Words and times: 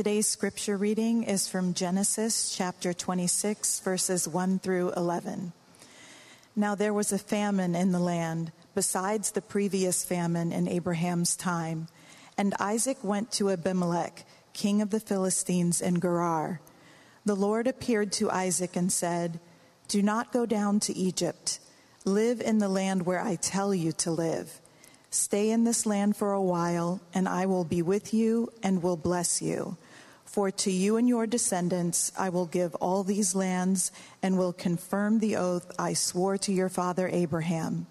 Today's 0.00 0.26
scripture 0.26 0.78
reading 0.78 1.24
is 1.24 1.46
from 1.46 1.74
Genesis 1.74 2.56
chapter 2.56 2.94
26, 2.94 3.80
verses 3.80 4.26
1 4.26 4.60
through 4.60 4.92
11. 4.92 5.52
Now 6.56 6.74
there 6.74 6.94
was 6.94 7.12
a 7.12 7.18
famine 7.18 7.74
in 7.74 7.92
the 7.92 7.98
land, 7.98 8.50
besides 8.74 9.30
the 9.30 9.42
previous 9.42 10.02
famine 10.02 10.52
in 10.52 10.66
Abraham's 10.68 11.36
time, 11.36 11.88
and 12.38 12.54
Isaac 12.58 12.96
went 13.02 13.30
to 13.32 13.50
Abimelech, 13.50 14.24
king 14.54 14.80
of 14.80 14.88
the 14.88 15.00
Philistines 15.00 15.82
in 15.82 16.00
Gerar. 16.00 16.62
The 17.26 17.36
Lord 17.36 17.66
appeared 17.66 18.10
to 18.12 18.30
Isaac 18.30 18.76
and 18.76 18.90
said, 18.90 19.38
Do 19.88 20.00
not 20.00 20.32
go 20.32 20.46
down 20.46 20.80
to 20.80 20.96
Egypt. 20.96 21.60
Live 22.06 22.40
in 22.40 22.56
the 22.56 22.70
land 22.70 23.04
where 23.04 23.20
I 23.20 23.34
tell 23.34 23.74
you 23.74 23.92
to 23.92 24.10
live. 24.10 24.62
Stay 25.10 25.50
in 25.50 25.64
this 25.64 25.84
land 25.84 26.16
for 26.16 26.32
a 26.32 26.40
while, 26.40 27.02
and 27.12 27.28
I 27.28 27.44
will 27.44 27.64
be 27.64 27.82
with 27.82 28.14
you 28.14 28.50
and 28.62 28.82
will 28.82 28.96
bless 28.96 29.42
you. 29.42 29.76
For 30.30 30.52
to 30.52 30.70
you 30.70 30.96
and 30.96 31.08
your 31.08 31.26
descendants 31.26 32.12
I 32.16 32.28
will 32.28 32.46
give 32.46 32.76
all 32.76 33.02
these 33.02 33.34
lands 33.34 33.90
and 34.22 34.38
will 34.38 34.52
confirm 34.52 35.18
the 35.18 35.34
oath 35.34 35.72
I 35.76 35.92
swore 35.94 36.38
to 36.38 36.52
your 36.52 36.68
father 36.68 37.08
Abraham. 37.08 37.88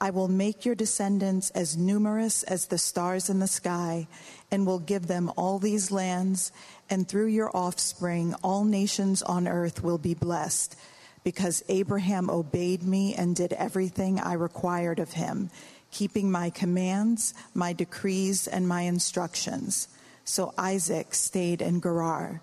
I 0.00 0.10
will 0.10 0.26
make 0.26 0.64
your 0.64 0.74
descendants 0.74 1.50
as 1.50 1.76
numerous 1.76 2.42
as 2.42 2.66
the 2.66 2.78
stars 2.78 3.30
in 3.30 3.38
the 3.38 3.46
sky 3.46 4.08
and 4.50 4.66
will 4.66 4.80
give 4.80 5.06
them 5.06 5.30
all 5.36 5.60
these 5.60 5.92
lands, 5.92 6.50
and 6.90 7.06
through 7.06 7.28
your 7.28 7.56
offspring 7.56 8.34
all 8.42 8.64
nations 8.64 9.22
on 9.22 9.46
earth 9.46 9.80
will 9.80 9.98
be 9.98 10.14
blessed 10.14 10.74
because 11.22 11.62
Abraham 11.68 12.28
obeyed 12.28 12.82
me 12.82 13.14
and 13.14 13.36
did 13.36 13.52
everything 13.52 14.18
I 14.18 14.32
required 14.32 14.98
of 14.98 15.12
him 15.12 15.48
keeping 15.92 16.30
my 16.30 16.50
commands, 16.50 17.34
my 17.54 17.72
decrees, 17.72 18.48
and 18.48 18.66
my 18.68 18.82
instructions. 18.82 19.88
So 20.28 20.52
Isaac 20.58 21.14
stayed 21.14 21.62
in 21.62 21.80
Gerar. 21.80 22.42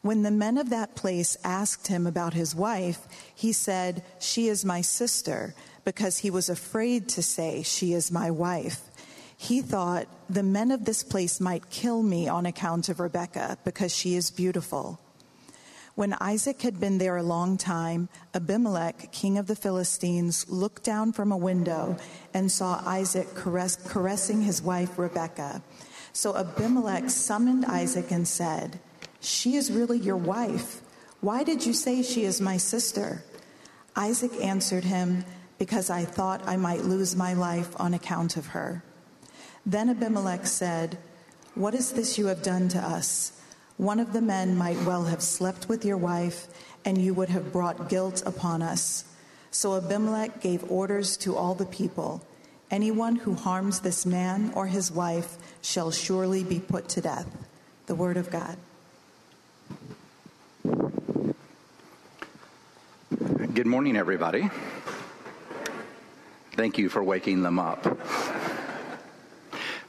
When 0.00 0.22
the 0.22 0.30
men 0.30 0.56
of 0.56 0.70
that 0.70 0.96
place 0.96 1.36
asked 1.44 1.88
him 1.88 2.06
about 2.06 2.32
his 2.32 2.54
wife, 2.54 3.06
he 3.34 3.52
said, 3.52 4.02
She 4.18 4.48
is 4.48 4.64
my 4.64 4.80
sister, 4.80 5.54
because 5.84 6.18
he 6.18 6.30
was 6.30 6.48
afraid 6.48 7.10
to 7.10 7.22
say, 7.22 7.62
She 7.62 7.92
is 7.92 8.10
my 8.10 8.30
wife. 8.30 8.80
He 9.36 9.60
thought, 9.60 10.08
The 10.30 10.42
men 10.42 10.70
of 10.70 10.86
this 10.86 11.02
place 11.02 11.42
might 11.42 11.68
kill 11.68 12.02
me 12.02 12.26
on 12.26 12.46
account 12.46 12.88
of 12.88 13.00
Rebekah, 13.00 13.58
because 13.64 13.94
she 13.94 14.14
is 14.14 14.30
beautiful. 14.30 14.98
When 15.96 16.16
Isaac 16.22 16.62
had 16.62 16.80
been 16.80 16.96
there 16.96 17.18
a 17.18 17.22
long 17.22 17.58
time, 17.58 18.08
Abimelech, 18.32 19.12
king 19.12 19.36
of 19.36 19.46
the 19.46 19.54
Philistines, 19.54 20.48
looked 20.48 20.84
down 20.84 21.12
from 21.12 21.30
a 21.30 21.36
window 21.36 21.98
and 22.32 22.50
saw 22.50 22.82
Isaac 22.86 23.34
caress, 23.34 23.76
caressing 23.76 24.40
his 24.40 24.62
wife 24.62 24.98
Rebekah. 24.98 25.62
So 26.16 26.36
Abimelech 26.36 27.10
summoned 27.10 27.64
Isaac 27.64 28.12
and 28.12 28.26
said, 28.26 28.78
She 29.18 29.56
is 29.56 29.72
really 29.72 29.98
your 29.98 30.16
wife. 30.16 30.80
Why 31.20 31.42
did 31.42 31.66
you 31.66 31.72
say 31.72 32.02
she 32.04 32.24
is 32.24 32.40
my 32.40 32.56
sister? 32.56 33.24
Isaac 33.96 34.30
answered 34.40 34.84
him, 34.84 35.24
Because 35.58 35.90
I 35.90 36.04
thought 36.04 36.46
I 36.46 36.56
might 36.56 36.84
lose 36.84 37.16
my 37.16 37.34
life 37.34 37.74
on 37.80 37.94
account 37.94 38.36
of 38.36 38.46
her. 38.48 38.84
Then 39.66 39.90
Abimelech 39.90 40.46
said, 40.46 40.98
What 41.56 41.74
is 41.74 41.90
this 41.90 42.16
you 42.16 42.26
have 42.26 42.44
done 42.44 42.68
to 42.68 42.78
us? 42.78 43.32
One 43.76 43.98
of 43.98 44.12
the 44.12 44.22
men 44.22 44.56
might 44.56 44.80
well 44.82 45.06
have 45.06 45.20
slept 45.20 45.68
with 45.68 45.84
your 45.84 45.96
wife, 45.96 46.46
and 46.84 46.96
you 46.96 47.12
would 47.14 47.30
have 47.30 47.52
brought 47.52 47.88
guilt 47.88 48.22
upon 48.24 48.62
us. 48.62 49.04
So 49.50 49.74
Abimelech 49.74 50.40
gave 50.40 50.70
orders 50.70 51.16
to 51.18 51.34
all 51.34 51.56
the 51.56 51.66
people 51.66 52.24
Anyone 52.74 53.14
who 53.14 53.34
harms 53.34 53.78
this 53.78 54.04
man 54.04 54.50
or 54.56 54.66
his 54.66 54.90
wife 54.90 55.36
shall 55.62 55.92
surely 55.92 56.42
be 56.42 56.58
put 56.58 56.88
to 56.88 57.00
death. 57.00 57.28
The 57.86 57.94
word 57.94 58.16
of 58.16 58.32
God. 58.32 58.56
Good 63.54 63.66
morning, 63.68 63.96
everybody. 63.96 64.50
Thank 66.54 66.76
you 66.76 66.88
for 66.88 67.00
waking 67.00 67.42
them 67.42 67.60
up. 67.60 67.96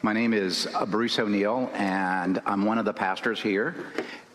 My 0.04 0.14
name 0.14 0.36
is 0.36 0.68
Bruce 0.86 1.18
O'Neill, 1.18 1.72
and 1.74 2.40
I'm 2.46 2.66
one 2.66 2.78
of 2.78 2.86
the 2.86 2.94
pastors 2.94 3.42
here. 3.42 3.76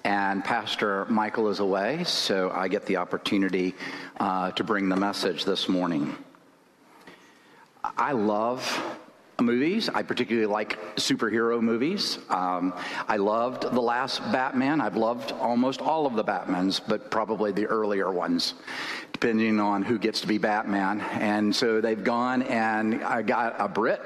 And 0.03 0.43
Pastor 0.43 1.05
Michael 1.05 1.51
is 1.51 1.61
away, 1.61 2.03
so 2.03 2.51
I 2.53 2.67
get 2.67 2.85
the 2.85 2.97
opportunity 2.97 3.77
uh, 4.19 4.51
to 4.51 4.65
bring 4.65 4.89
the 4.89 4.97
message 4.97 5.45
this 5.45 5.69
morning. 5.69 6.17
I 8.01 8.13
love 8.13 8.83
movies. 9.43 9.91
I 9.91 10.03
particularly 10.03 10.47
like 10.47 10.97
superhero 10.97 11.61
movies. 11.61 12.19
Um, 12.31 12.73
I 13.07 13.19
loved 13.19 13.63
the 13.63 13.81
last 13.81 14.21
Batman. 14.33 14.81
I've 14.81 14.97
loved 14.97 15.33
almost 15.33 15.83
all 15.83 16.07
of 16.07 16.15
the 16.15 16.25
Batmans, 16.25 16.81
but 16.89 17.11
probably 17.11 17.53
the 17.53 17.67
earlier 17.67 18.11
ones, 18.11 18.55
depending 19.13 19.61
on 19.61 19.83
who 19.83 19.99
gets 19.99 20.23
to 20.23 20.27
be 20.27 20.39
Batman. 20.39 21.03
And 21.13 21.55
so 21.55 21.83
they've 21.83 22.03
gone 22.03 22.43
and 22.43 23.05
I 23.05 23.21
got 23.21 23.57
a 23.59 23.69
Brit 23.69 24.01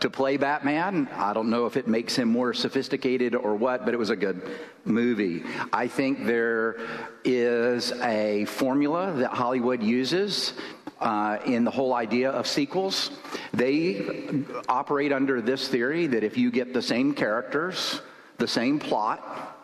to 0.00 0.08
play 0.08 0.36
Batman. 0.36 1.08
I 1.16 1.32
don't 1.32 1.50
know 1.50 1.66
if 1.66 1.76
it 1.76 1.88
makes 1.88 2.14
him 2.14 2.28
more 2.28 2.54
sophisticated 2.54 3.34
or 3.34 3.56
what, 3.56 3.84
but 3.84 3.94
it 3.94 3.98
was 3.98 4.10
a 4.10 4.16
good 4.16 4.42
movie. 4.84 5.42
I 5.72 5.88
think 5.88 6.24
there 6.24 6.76
is 7.24 7.92
a 8.00 8.44
formula 8.46 9.12
that 9.14 9.32
Hollywood 9.32 9.82
uses 9.82 10.54
uh, 11.00 11.38
in 11.46 11.64
the 11.64 11.70
whole 11.70 11.94
idea 11.94 12.30
of 12.30 12.46
sequels. 12.46 13.10
They 13.52 14.44
operate 14.68 15.12
under 15.12 15.40
this 15.40 15.68
theory 15.68 16.06
that 16.08 16.22
if 16.22 16.36
you 16.36 16.50
get 16.50 16.72
the 16.74 16.82
same 16.82 17.14
characters, 17.14 18.00
the 18.38 18.48
same 18.48 18.78
plot, 18.78 19.58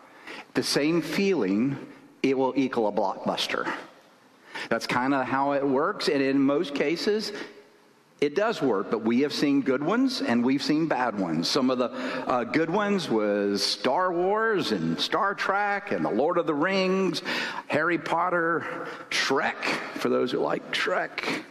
the 0.53 0.63
same 0.63 1.01
feeling, 1.01 1.77
it 2.23 2.37
will 2.37 2.53
equal 2.55 2.87
a 2.87 2.91
blockbuster. 2.91 3.71
That's 4.69 4.87
kind 4.87 5.13
of 5.13 5.25
how 5.25 5.53
it 5.53 5.65
works, 5.65 6.07
and 6.09 6.21
in 6.21 6.39
most 6.39 6.73
cases, 6.73 7.31
it 8.19 8.33
does 8.33 8.61
work, 8.61 8.89
but 8.89 9.03
we 9.03 9.21
have 9.21 9.33
seen 9.33 9.61
good 9.61 9.83
ones 9.83 10.21
and 10.21 10.43
we've 10.43 10.63
seen 10.63 10.87
bad 10.87 11.19
ones. 11.19 11.47
Some 11.47 11.69
of 11.69 11.77
the 11.77 11.91
uh, 11.91 12.45
good 12.45 12.69
ones 12.69 13.09
was 13.09 13.63
Star 13.63 14.11
Wars 14.11 14.71
and 14.71 14.99
Star 14.99 15.35
Trek 15.35 15.91
and 15.91 16.03
The 16.03 16.09
Lord 16.09 16.39
of 16.39 16.47
the 16.47 16.53
Rings, 16.53 17.21
Harry 17.67 17.99
Potter, 17.99 18.87
Shrek, 19.11 19.63
for 19.99 20.09
those 20.09 20.31
who 20.31 20.39
like 20.39 20.71
Shrek, 20.71 21.43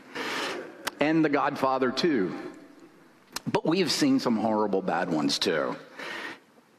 and 0.99 1.25
The 1.25 1.28
Godfather 1.28 1.93
too. 1.93 2.34
But 3.47 3.65
we've 3.65 3.93
seen 3.93 4.19
some 4.19 4.37
horrible 4.37 4.83
bad 4.83 5.09
ones 5.09 5.38
too. 5.38 5.77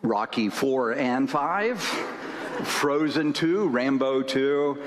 Rocky 0.01 0.49
4 0.49 0.95
and 0.95 1.29
5, 1.29 1.79
Frozen 1.79 3.33
2, 3.33 3.69
Rambo 3.69 4.21
2, 4.21 4.77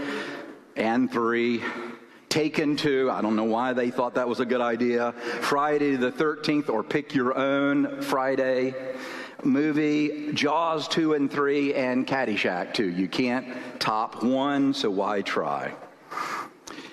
and 0.76 1.10
3. 1.10 1.62
Taken 2.30 2.76
to. 2.76 3.10
I 3.10 3.20
don't 3.20 3.36
know 3.36 3.44
why 3.44 3.72
they 3.72 3.91
thought 3.91 4.14
that 4.14 4.28
was 4.28 4.41
a 4.41 4.46
good 4.46 4.60
idea. 4.60 5.12
Friday 5.41 5.96
the 5.96 6.12
13th, 6.12 6.70
or 6.70 6.82
pick 6.82 7.12
your 7.12 7.36
own 7.36 8.00
Friday 8.00 8.74
movie. 9.42 10.32
Jaws 10.32 10.86
2 10.88 11.15
and 11.15 11.30
3, 11.30 11.74
and 11.74 12.06
Caddyshack 12.06 12.72
2. 12.72 12.88
You 12.88 13.09
can't 13.09 13.48
top 13.80 14.22
one, 14.22 14.72
so 14.72 14.91
why 14.91 15.22
try? 15.22 15.74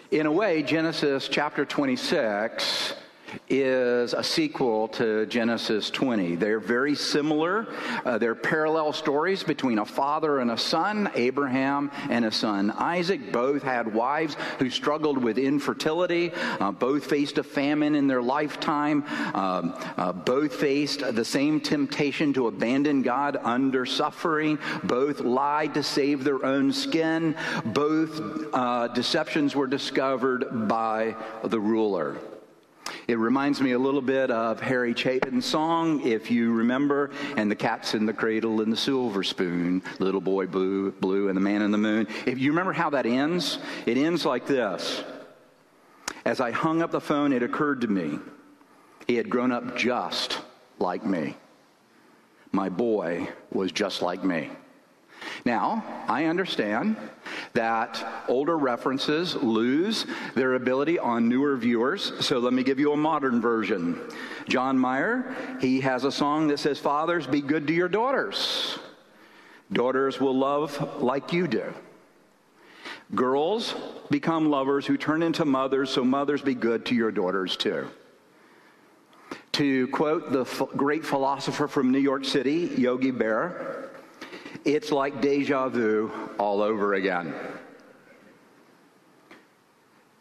In 0.10 0.26
a 0.26 0.32
way, 0.32 0.64
Genesis 0.64 1.28
chapter 1.28 1.66
26 1.66 2.96
is 3.50 4.14
a 4.14 4.24
sequel 4.24 4.88
to 4.90 5.26
Genesis 5.28 5.90
20. 5.90 6.36
They're 6.36 6.60
very 6.60 6.96
similar. 6.96 7.68
Uh, 8.06 8.18
they're 8.18 8.36
parallel 8.36 8.94
stories 8.94 9.44
between 9.44 9.80
a 9.80 9.86
father 9.86 10.40
and 10.40 10.52
a 10.52 10.58
son, 10.58 11.10
Abraham 11.16 11.92
and 12.10 12.26
a 12.26 12.32
son, 12.32 12.72
Isaac. 12.72 13.32
Both 13.32 13.64
had 13.64 13.94
wives 13.94 14.36
who 14.60 14.70
struggled 14.70 15.18
with 15.18 15.38
infertility. 15.38 16.32
Uh, 16.60 16.72
both 16.72 17.06
faced 17.06 17.38
a 17.38 17.44
famine 17.44 17.96
in 17.96 18.08
their 18.08 18.22
lifetime. 18.22 19.04
Um, 19.34 19.76
uh, 19.98 20.14
both 20.14 20.56
faced 20.56 21.00
the 21.16 21.26
same 21.26 21.60
temptation 21.60 22.34
to 22.34 22.48
abandon 22.48 23.02
God 23.02 23.38
under 23.42 23.86
suffering. 23.86 24.60
Both 24.84 25.22
lied 25.22 25.74
to 25.76 25.84
save 25.84 26.24
their 26.24 26.46
own 26.46 26.72
skin. 26.74 27.36
Both 27.66 28.22
uh, 28.54 28.88
deceptions 28.90 29.56
were 29.56 29.68
discovered 29.68 30.68
by 30.68 31.16
the 31.44 31.60
ruler. 31.60 32.18
It 33.08 33.18
reminds 33.18 33.62
me 33.62 33.72
a 33.72 33.80
little 33.80 34.02
bit 34.02 34.32
of 34.32 34.60
Harry 34.60 34.94
Chapin's 34.94 35.46
song, 35.46 36.06
if 36.06 36.30
you 36.30 36.52
remember, 36.52 37.12
and 37.38 37.50
the 37.50 37.56
cat's 37.56 37.94
in 37.94 38.06
the 38.06 38.14
cradle 38.14 38.62
and 38.62 38.72
the 38.72 38.78
silver 38.78 39.24
spoon, 39.24 39.82
little 40.00 40.20
boy 40.20 40.48
blue, 40.48 40.92
blue, 40.92 41.30
and 41.30 41.38
the 41.38 41.42
man 41.42 41.62
in 41.62 41.72
the 41.72 41.78
moon. 41.78 42.08
If 42.26 42.38
you 42.40 42.52
remember 42.52 42.74
how 42.74 42.90
that 42.90 43.06
ends, 43.06 43.60
it 43.86 43.98
ends 43.98 44.26
like 44.26 44.46
this. 44.46 45.04
As 46.26 46.42
I 46.42 46.52
hung 46.52 46.82
up 46.82 46.92
the 46.92 47.00
phone, 47.00 47.32
it 47.32 47.44
occurred 47.44 47.82
to 47.82 47.88
me 47.88 48.20
he 49.08 49.16
had 49.16 49.30
grown 49.30 49.52
up 49.52 49.78
just 49.78 50.40
like 50.80 51.06
me. 51.06 51.36
My 52.52 52.70
boy 52.70 53.30
was 53.52 53.72
just 53.72 54.02
like 54.02 54.24
me. 54.24 54.50
Now, 55.46 55.84
I 56.08 56.26
understand 56.26 56.98
that 57.58 58.24
older 58.28 58.56
references 58.56 59.34
lose 59.34 60.06
their 60.36 60.54
ability 60.54 61.00
on 61.00 61.28
newer 61.28 61.58
viewers, 61.58 62.14
so 62.24 62.38
let 62.38 62.54
me 62.54 62.62
give 62.62 62.80
you 62.80 62.94
a 62.94 62.98
modern 62.98 63.42
version. 63.42 64.00
John 64.48 64.80
Mayer, 64.80 65.36
he 65.60 65.82
has 65.82 66.04
a 66.04 66.12
song 66.12 66.50
that 66.50 66.60
says, 66.60 66.78
Fathers, 66.78 67.26
be 67.26 67.42
good 67.42 67.66
to 67.66 67.74
your 67.74 67.90
daughters. 67.90 68.78
Daughters 69.74 70.22
will 70.22 70.38
love 70.38 71.02
like 71.02 71.34
you 71.34 71.48
do. 71.48 71.74
Girls 73.16 73.74
become 74.12 74.52
lovers 74.52 74.86
who 74.86 74.96
turn 74.96 75.24
into 75.24 75.44
mothers, 75.44 75.90
so 75.90 76.04
mothers 76.04 76.44
be 76.44 76.54
good 76.54 76.86
to 76.86 76.96
your 76.96 77.12
daughters 77.12 77.58
too. 77.58 77.88
To 79.54 79.88
quote 79.88 80.32
the 80.32 80.44
great 80.78 81.04
philosopher 81.04 81.68
from 81.68 81.92
New 81.92 81.98
York 81.98 82.24
City, 82.24 82.72
Yogi 82.78 83.12
Berra, 83.12 83.87
it's 84.66 84.92
like 84.92 85.22
deja 85.22 85.70
vu 85.70 86.12
all 86.40 86.62
over 86.62 86.94
again. 86.96 87.34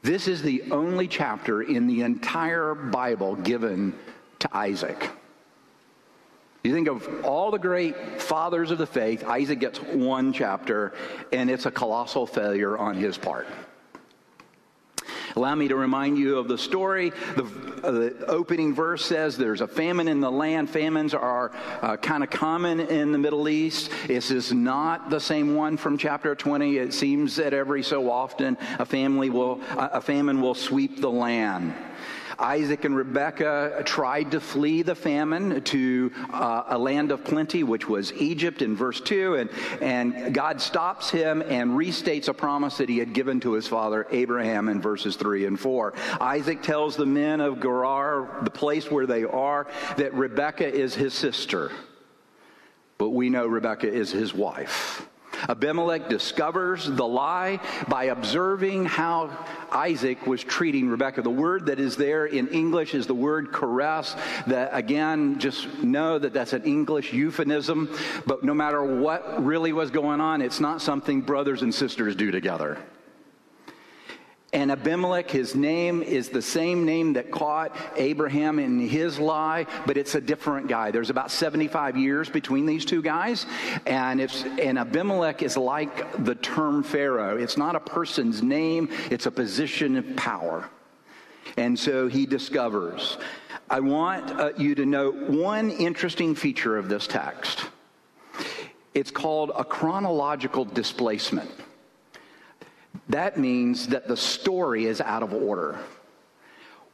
This 0.03 0.29
is 0.29 0.43
the 0.43 0.63
only 0.71 1.09
chapter 1.09 1.63
in 1.63 1.87
the 1.87 2.03
entire 2.03 2.75
Bible 2.75 3.35
given 3.37 3.93
to 4.39 4.57
Isaac. 4.57 5.11
You 6.63 6.73
think 6.73 6.89
of 6.89 7.25
all 7.25 7.51
the 7.51 7.59
great 7.59 8.21
fathers 8.21 8.71
of 8.71 8.79
the 8.79 8.87
faith, 8.87 9.25
Isaac 9.25 9.61
gets 9.61 9.81
one 9.81 10.33
chapter, 10.33 10.95
and 11.33 11.51
it's 11.51 11.67
a 11.67 11.71
colossal 11.71 12.27
failure 12.27 12.77
on 12.77 12.95
his 12.95 13.19
part. 13.19 13.47
Allow 15.37 15.55
me 15.55 15.69
to 15.69 15.77
remind 15.77 16.17
you 16.17 16.39
of 16.39 16.49
the 16.49 16.57
story. 16.57 17.11
The, 17.37 17.45
uh, 17.85 17.91
the 17.91 18.27
opening 18.27 18.75
verse 18.75 19.05
says 19.05 19.37
there's 19.37 19.61
a 19.61 19.67
famine 19.67 20.09
in 20.09 20.21
the 20.21 20.31
land. 20.31 20.71
Famines 20.71 21.13
are 21.13 21.53
uh, 21.83 21.99
kind 21.99 22.25
of 22.25 22.31
common 22.31 22.81
in 22.81 23.13
the 23.13 23.19
Middle 23.19 23.47
East. 23.47 23.91
This 24.07 24.31
is 24.31 24.51
not 24.51 25.11
the 25.11 25.21
same 25.21 25.55
one 25.55 25.77
from 25.77 25.99
chapter 25.99 26.35
20. 26.35 26.79
It 26.79 26.95
seems 26.95 27.37
that 27.37 27.53
every 27.53 27.83
so 27.83 28.11
often 28.11 28.57
a 28.79 28.87
family 28.87 29.29
will, 29.29 29.61
a 29.77 30.01
famine 30.01 30.41
will 30.41 30.55
sweep 30.55 31.03
the 31.03 31.11
land. 31.11 31.75
Isaac 32.39 32.85
and 32.85 32.97
Rebekah 32.97 33.83
tried 33.85 34.33
to 34.33 34.41
flee 34.41 34.83
the 34.83 34.95
famine 34.95 35.63
to 35.63 36.13
uh, 36.33 36.65
a 36.69 36.79
land 36.79 37.11
of 37.11 37.25
plenty, 37.25 37.63
which 37.63 37.89
was 37.89 38.13
Egypt 38.15 38.63
in 38.63 38.77
verse 38.77 39.01
2. 39.01 39.35
And, 39.35 39.51
and 39.81 40.35
God 40.35 40.61
stops 40.61 41.11
him 41.11 41.43
and 41.43 41.73
restates 41.73 42.29
a 42.29 42.35
promise 42.35 42.79
that 42.79 42.89
he 42.89 42.99
had 42.99 43.13
given 43.13 43.41
to 43.41 43.53
his 43.53 43.67
father 43.67 44.07
Abraham 44.11 44.69
in 44.69 44.81
verses 44.81 45.17
3 45.17 45.47
and 45.47 45.59
4. 45.59 45.95
Isaac 46.21 46.63
tells 46.63 46.97
the 46.97 47.07
men 47.07 47.41
of 47.41 47.61
Gerar, 47.61 48.41
the 48.43 48.51
place 48.51 48.91
where 48.91 49.07
they 49.07 49.25
are, 49.25 49.67
that 49.97 50.15
Rebekah 50.15 50.73
is 50.73 50.95
his 50.95 51.15
sister. 51.15 51.71
But 52.99 53.11
we 53.11 53.29
know 53.29 53.47
Rebekah 53.47 53.93
is 53.93 54.11
his 54.11 54.33
wife. 54.33 55.07
Abimelech 55.49 56.09
discovers 56.09 56.87
the 56.87 57.07
lie 57.07 57.61
by 57.89 58.05
observing 58.05 58.87
how 58.87 59.31
Isaac 59.71 60.27
was 60.27 60.43
treating 60.43 60.89
Rebekah. 60.89 61.23
The 61.23 61.31
word 61.31 61.67
that 61.67 61.81
is 61.81 61.97
there 61.97 62.27
in 62.27 62.49
English 62.49 62.95
is 62.95 63.07
the 63.07 63.15
word 63.15 63.53
caress. 63.53 64.15
That 64.47 64.71
again, 64.73 65.39
just 65.39 65.67
know 65.83 66.19
that 66.19 66.33
that's 66.33 66.53
an 66.53 66.65
English 66.65 67.13
euphemism. 67.13 67.95
But 68.27 68.45
no 68.45 68.55
matter 68.55 68.83
what 68.83 69.45
really 69.45 69.73
was 69.73 69.91
going 69.91 70.21
on, 70.21 70.43
it's 70.43 70.61
not 70.61 70.83
something 70.83 71.21
brothers 71.21 71.63
and 71.63 71.75
sisters 71.75 72.17
do 72.17 72.31
together. 72.31 72.79
And 74.57 74.73
Abimelech, 74.73 75.31
his 75.31 75.55
name 75.55 76.03
is 76.03 76.31
the 76.31 76.41
same 76.41 76.87
name 76.87 77.13
that 77.13 77.31
caught 77.31 77.77
Abraham 77.97 78.59
in 78.59 78.81
his 78.81 79.19
lie, 79.19 79.67
but 79.85 79.99
it's 79.99 80.15
a 80.15 80.21
different 80.21 80.67
guy. 80.67 80.91
There's 80.91 81.11
about 81.11 81.31
75 81.31 81.99
years 81.99 82.31
between 82.31 82.65
these 82.65 82.87
two 82.87 83.03
guys. 83.03 83.45
And, 83.85 84.19
it's, 84.19 84.45
and 84.45 84.79
Abimelech 84.79 85.43
is 85.43 85.59
like 85.59 86.25
the 86.25 86.35
term 86.35 86.83
Pharaoh. 86.83 87.37
It's 87.37 87.59
not 87.59 87.77
a 87.77 87.81
person's 87.81 88.43
name, 88.43 88.89
it's 89.11 89.27
a 89.27 89.31
position 89.31 89.99
of 89.99 90.17
power. 90.17 90.71
And 91.59 91.79
so 91.79 92.09
he 92.09 92.25
discovers. 92.25 93.19
I 93.69 93.81
want 93.81 94.31
uh, 94.31 94.53
you 94.57 94.75
to 94.77 94.87
know 94.87 95.11
one 95.11 95.71
interesting 95.71 96.35
feature 96.35 96.79
of 96.79 96.89
this 96.89 97.07
text. 97.07 97.67
It's 98.95 99.11
called 99.11 99.53
a 99.55 99.67
chronological 99.67 100.65
displacement. 100.65 101.51
That 103.09 103.39
means 103.39 103.89
that 103.89 104.09
the 104.09 104.17
story 104.17 104.87
is 104.87 105.01
out 105.01 105.23
of 105.23 105.33
order. 105.33 105.79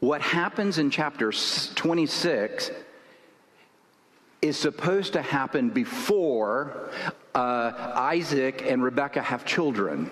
What 0.00 0.20
happens 0.20 0.78
in 0.78 0.90
chapter 0.90 1.32
26 1.32 2.70
is 4.42 4.56
supposed 4.56 5.12
to 5.12 5.22
happen 5.22 5.70
before 5.70 6.90
uh, 7.34 7.92
Isaac 7.94 8.64
and 8.66 8.82
Rebekah 8.82 9.22
have 9.22 9.44
children. 9.44 10.10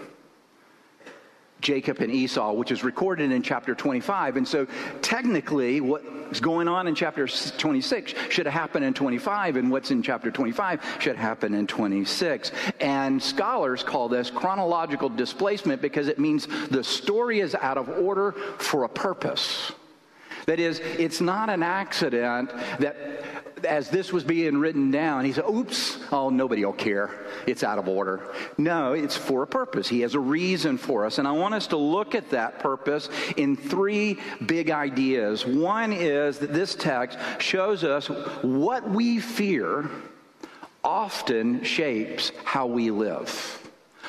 Jacob 1.61 2.01
and 2.01 2.11
Esau, 2.11 2.53
which 2.53 2.71
is 2.71 2.85
recorded 2.85 3.33
in 3.33 3.43
chapter 3.43 3.75
25. 3.75 4.37
And 4.37 4.47
so, 4.47 4.67
technically, 5.03 5.81
what's 5.81 6.41
going 6.41 6.69
on 6.69 6.87
in 6.87 6.95
chapter 6.95 7.27
26 7.27 8.15
should 8.29 8.47
have 8.47 8.55
happened 8.55 8.85
in 8.85 8.95
25, 8.95 9.57
and 9.57 9.71
what's 9.71 9.91
in 9.91 10.03
chapter 10.03 10.31
25 10.31 10.81
should 11.01 11.17
happen 11.17 11.55
in 11.55 11.67
26. 11.67 12.53
And 12.81 13.23
scholars 13.23 13.83
call 13.83 14.09
this 14.09 14.31
chronological 14.31 15.09
displacement 15.09 15.83
because 15.83 16.09
it 16.09 16.19
means 16.19 16.47
the 16.69 16.85
story 16.85 17.41
is 17.41 17.55
out 17.55 17.79
of 17.79 17.89
order 17.89 18.33
for 18.59 18.85
a 18.85 18.89
purpose. 18.89 19.73
That 20.51 20.59
is, 20.59 20.81
it's 20.81 21.21
not 21.21 21.49
an 21.49 21.63
accident 21.63 22.51
that 22.81 22.97
as 23.63 23.89
this 23.89 24.13
was 24.13 24.25
being 24.25 24.59
written 24.59 24.91
down, 24.91 25.25
he 25.25 25.33
said, 25.33 25.45
Oops, 25.49 25.99
oh, 26.11 26.29
nobody 26.29 26.65
will 26.65 26.73
care. 26.73 27.09
It's 27.47 27.63
out 27.63 27.79
of 27.79 27.87
order. 27.87 28.35
No, 28.59 28.93
it's 28.93 29.17
for 29.17 29.45
a 29.45 29.47
purpose. 29.47 29.87
He 29.87 30.01
has 30.01 30.17
a 30.17 30.19
reason 30.19 30.77
for 30.77 31.07
us. 31.07 31.19
And 31.19 31.29
I 31.29 31.31
want 31.31 31.55
us 31.55 31.69
to 31.69 31.77
look 31.77 32.17
at 32.17 32.31
that 32.31 32.59
purpose 32.59 33.09
in 33.37 33.57
three 33.57 34.19
big 34.45 34.73
ideas. 34.73 35.47
One 35.47 35.93
is 35.93 36.41
that 36.41 36.53
this 36.53 36.75
text 36.75 37.17
shows 37.39 37.85
us 37.85 38.09
what 38.43 38.91
we 38.91 39.21
fear 39.21 39.89
often 40.83 41.63
shapes 41.63 42.33
how 42.43 42.67
we 42.67 42.91
live. 42.91 43.60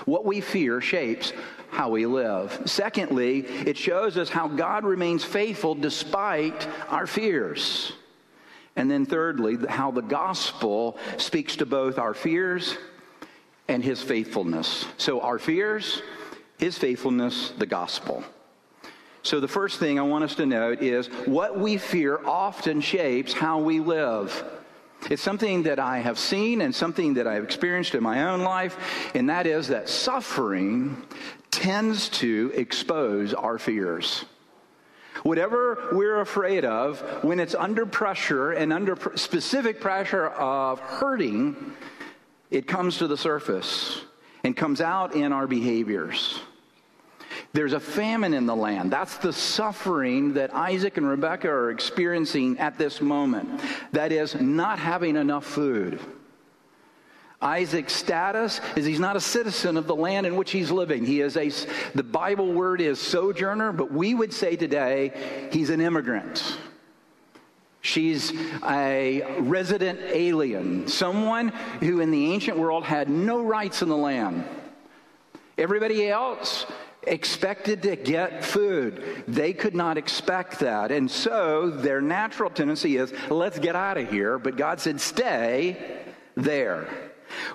What 0.06 0.26
we 0.26 0.42
fear 0.42 0.82
shapes 0.82 1.34
how 1.70 1.90
we 1.90 2.06
live. 2.06 2.62
Secondly, 2.66 3.40
it 3.40 3.78
shows 3.78 4.18
us 4.18 4.30
how 4.30 4.48
God 4.48 4.84
remains 4.84 5.24
faithful 5.24 5.74
despite 5.74 6.68
our 6.90 7.08
fears. 7.08 7.94
And 8.76 8.90
then, 8.90 9.06
thirdly, 9.06 9.58
how 9.68 9.92
the 9.92 10.02
gospel 10.02 10.98
speaks 11.18 11.56
to 11.58 11.66
both 11.66 11.98
our 11.98 12.14
fears 12.14 12.78
and 13.68 13.84
his 13.84 14.02
faithfulness. 14.02 14.86
So, 14.98 15.22
our 15.22 15.40
fears, 15.40 16.02
his 16.58 16.78
faithfulness, 16.78 17.52
the 17.58 17.66
gospel. 17.66 18.24
So, 19.24 19.40
the 19.40 19.48
first 19.48 19.80
thing 19.80 20.00
I 20.00 20.04
want 20.04 20.24
us 20.24 20.36
to 20.36 20.46
note 20.46 20.82
is 20.82 21.08
what 21.26 21.58
we 21.58 21.78
fear 21.78 22.20
often 22.26 22.82
shapes 22.82 23.34
how 23.34 23.60
we 23.60 23.80
live. 23.80 24.44
It's 25.10 25.22
something 25.22 25.64
that 25.64 25.80
I 25.80 26.00
have 26.00 26.20
seen 26.20 26.62
and 26.62 26.74
something 26.74 27.16
that 27.16 27.28
I've 27.28 27.44
experienced 27.44 27.96
in 27.96 28.04
my 28.04 28.30
own 28.30 28.42
life, 28.42 28.78
and 29.16 29.30
that 29.30 29.48
is 29.48 29.70
that 29.70 29.90
suffering 29.90 31.06
tends 31.50 32.10
to 32.10 32.52
expose 32.56 33.34
our 33.34 33.58
fears. 33.58 34.26
Whatever 35.24 35.90
we're 35.92 36.22
afraid 36.22 36.66
of, 36.66 37.02
when 37.24 37.40
it's 37.40 37.54
under 37.54 37.86
pressure 37.86 38.54
and 38.54 38.72
under 38.74 38.96
pr- 38.96 39.18
specific 39.18 39.80
pressure 39.80 40.28
of 40.28 40.80
hurting, 40.80 41.74
it 42.50 42.68
comes 42.68 42.98
to 42.98 43.08
the 43.08 43.18
surface 43.18 44.02
and 44.44 44.56
comes 44.56 44.82
out 44.82 45.14
in 45.14 45.32
our 45.32 45.46
behaviors. 45.48 46.40
There's 47.54 47.74
a 47.74 47.80
famine 47.80 48.34
in 48.34 48.46
the 48.46 48.56
land. 48.56 48.92
That's 48.92 49.18
the 49.18 49.34
suffering 49.34 50.34
that 50.34 50.54
Isaac 50.56 50.98
and 50.98 51.08
Rebekah 51.08 51.50
are 51.50 51.72
experiencing 51.72 52.58
at 52.60 52.78
this 52.78 53.02
moment. 53.02 53.62
That 53.92 54.12
is, 54.12 54.36
not 54.36 54.80
having 54.80 55.18
enough 55.18 55.46
food. 55.46 56.00
Isaac's 57.42 57.94
status 57.94 58.62
is 58.76 58.86
he's 58.86 59.00
not 59.00 59.16
a 59.16 59.22
citizen 59.22 59.76
of 59.76 59.88
the 59.88 59.96
land 59.96 60.28
in 60.28 60.36
which 60.36 60.52
he's 60.52 60.72
living. 60.72 61.04
He 61.04 61.22
is 61.22 61.36
a, 61.36 61.50
the 61.96 62.04
Bible 62.04 62.54
word 62.54 62.80
is 62.80 63.00
sojourner, 63.00 63.74
but 63.74 63.92
we 63.92 64.14
would 64.14 64.32
say 64.32 64.56
today 64.56 65.50
he's 65.52 65.72
an 65.72 65.82
immigrant. 65.82 66.58
She's 67.82 68.32
a 68.64 69.40
resident 69.40 70.00
alien, 70.04 70.88
someone 70.88 71.50
who 71.80 72.00
in 72.00 72.12
the 72.12 72.32
ancient 72.32 72.58
world 72.58 72.84
had 72.84 73.10
no 73.10 73.42
rights 73.42 73.82
in 73.82 73.90
the 73.90 73.98
land. 73.98 74.46
Everybody 75.58 76.08
else 76.08 76.68
expected 77.04 77.82
to 77.84 77.96
get 77.96 78.44
food. 78.44 79.24
They 79.28 79.54
could 79.54 79.76
not 79.76 79.98
expect 79.98 80.60
that. 80.60 80.92
And 80.92 81.10
so 81.10 81.70
their 81.70 82.02
natural 82.02 82.50
tendency 82.50 82.98
is, 82.98 83.14
let's 83.30 83.60
get 83.60 83.76
out 83.76 83.98
of 83.98 84.10
here. 84.10 84.38
But 84.38 84.58
God 84.58 84.80
said, 84.80 85.02
stay 85.02 86.04
there. 86.36 86.88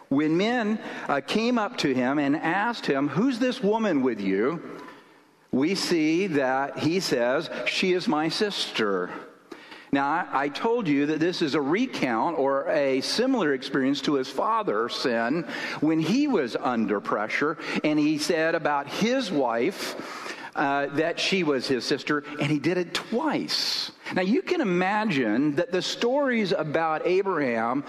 When 0.09 0.37
men 0.37 0.81
uh, 1.09 1.21
came 1.21 1.59
up 1.59 1.76
to 1.79 1.93
him 1.93 2.19
and 2.19 2.37
asked 2.37 2.87
him, 2.87 3.09
Who's 3.09 3.38
this 3.38 3.62
woman 3.62 4.03
with 4.03 4.21
you? 4.21 4.62
We 5.53 5.75
see 5.75 6.26
that 6.29 6.79
he 6.79 7.00
says, 7.00 7.50
She 7.67 7.93
is 7.93 8.09
my 8.09 8.29
sister. 8.29 9.11
Now, 9.93 10.28
I 10.33 10.49
told 10.49 10.88
you 10.88 11.07
that 11.07 11.21
this 11.21 11.43
is 11.43 11.55
a 11.55 11.61
recount 11.61 12.38
or 12.38 12.69
a 12.69 13.00
similar 13.00 13.55
experience 13.55 14.00
to 14.02 14.14
his 14.14 14.28
father, 14.28 14.88
Sin, 14.88 15.45
when 15.81 16.00
he 16.00 16.26
was 16.26 16.57
under 16.57 17.00
pressure, 17.00 17.57
and 17.85 17.99
he 17.99 18.19
said 18.19 18.55
about 18.55 18.88
his 18.88 19.31
wife 19.31 20.35
uh, 20.57 20.87
that 20.97 21.21
she 21.21 21.45
was 21.45 21.69
his 21.69 21.85
sister, 21.85 22.25
and 22.40 22.50
he 22.50 22.59
did 22.59 22.78
it 22.78 22.95
twice. 22.95 23.93
Now, 24.14 24.23
you 24.23 24.43
can 24.43 24.61
imagine 24.61 25.55
that 25.57 25.71
the 25.71 25.83
stories 25.83 26.52
about 26.52 27.07
Abraham 27.07 27.85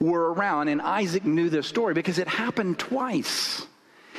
were 0.00 0.32
around, 0.32 0.68
and 0.68 0.82
Isaac 0.82 1.24
knew 1.24 1.48
this 1.48 1.66
story 1.66 1.94
because 1.94 2.18
it 2.18 2.28
happened 2.28 2.78
twice. 2.78 3.66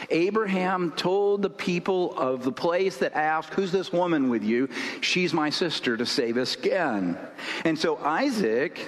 Abraham 0.10 0.92
told 0.92 1.42
the 1.42 1.50
people 1.50 2.18
of 2.18 2.44
the 2.44 2.52
place 2.52 2.98
that 2.98 3.14
asked, 3.14 3.54
Who's 3.54 3.72
this 3.72 3.92
woman 3.92 4.30
with 4.30 4.44
you? 4.44 4.70
She's 5.02 5.34
my 5.34 5.50
sister 5.50 5.98
to 5.98 6.06
save 6.06 6.36
his 6.36 6.50
skin. 6.50 7.18
And 7.64 7.78
so 7.78 7.98
Isaac, 7.98 8.80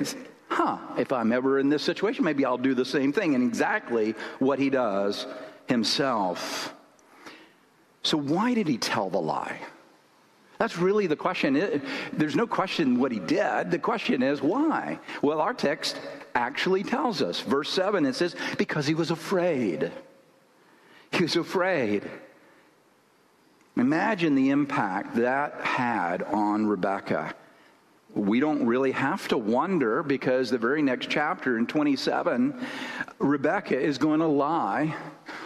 huh, 0.50 0.78
if 0.98 1.12
I'm 1.12 1.32
ever 1.32 1.60
in 1.60 1.70
this 1.70 1.84
situation, 1.84 2.24
maybe 2.24 2.46
I'll 2.46 2.58
do 2.58 2.74
the 2.74 2.86
same 2.86 3.14
thing. 3.14 3.36
And 3.36 3.44
exactly 3.44 4.16
what 4.40 4.60
he 4.60 4.70
does 4.70 5.26
himself. 5.68 6.74
So, 8.04 8.18
why 8.18 8.54
did 8.54 8.68
he 8.68 8.78
tell 8.78 9.10
the 9.10 9.20
lie? 9.20 9.60
That's 10.60 10.78
really 10.78 11.08
the 11.08 11.16
question. 11.16 11.82
There's 12.14 12.36
no 12.36 12.48
question 12.48 13.00
what 13.00 13.12
he 13.12 13.20
did. 13.20 13.70
The 13.70 13.80
question 13.80 14.24
is 14.24 14.42
why? 14.42 15.00
Well, 15.22 15.40
our 15.40 15.54
text 15.54 16.00
actually 16.34 16.84
tells 16.84 17.22
us. 17.22 17.42
Verse 17.42 17.70
7, 17.70 18.06
it 18.06 18.16
says, 18.16 18.36
because 18.58 18.88
he 18.88 18.96
was 18.96 19.12
afraid. 19.12 19.92
He 21.12 21.24
was 21.24 21.36
afraid. 21.36 22.10
Imagine 23.76 24.34
the 24.36 24.50
impact 24.50 25.16
that 25.18 25.62
had 25.62 26.24
on 26.24 26.66
Rebecca. 26.66 27.34
We 28.16 28.40
don't 28.40 28.66
really 28.66 28.92
have 28.92 29.28
to 29.28 29.38
wonder 29.38 30.02
because 30.02 30.50
the 30.50 30.58
very 30.58 30.82
next 30.82 31.10
chapter 31.10 31.58
in 31.58 31.68
27, 31.68 32.60
Rebecca 33.20 33.80
is 33.80 34.00
going 34.00 34.22
to 34.22 34.28
lie 34.28 34.96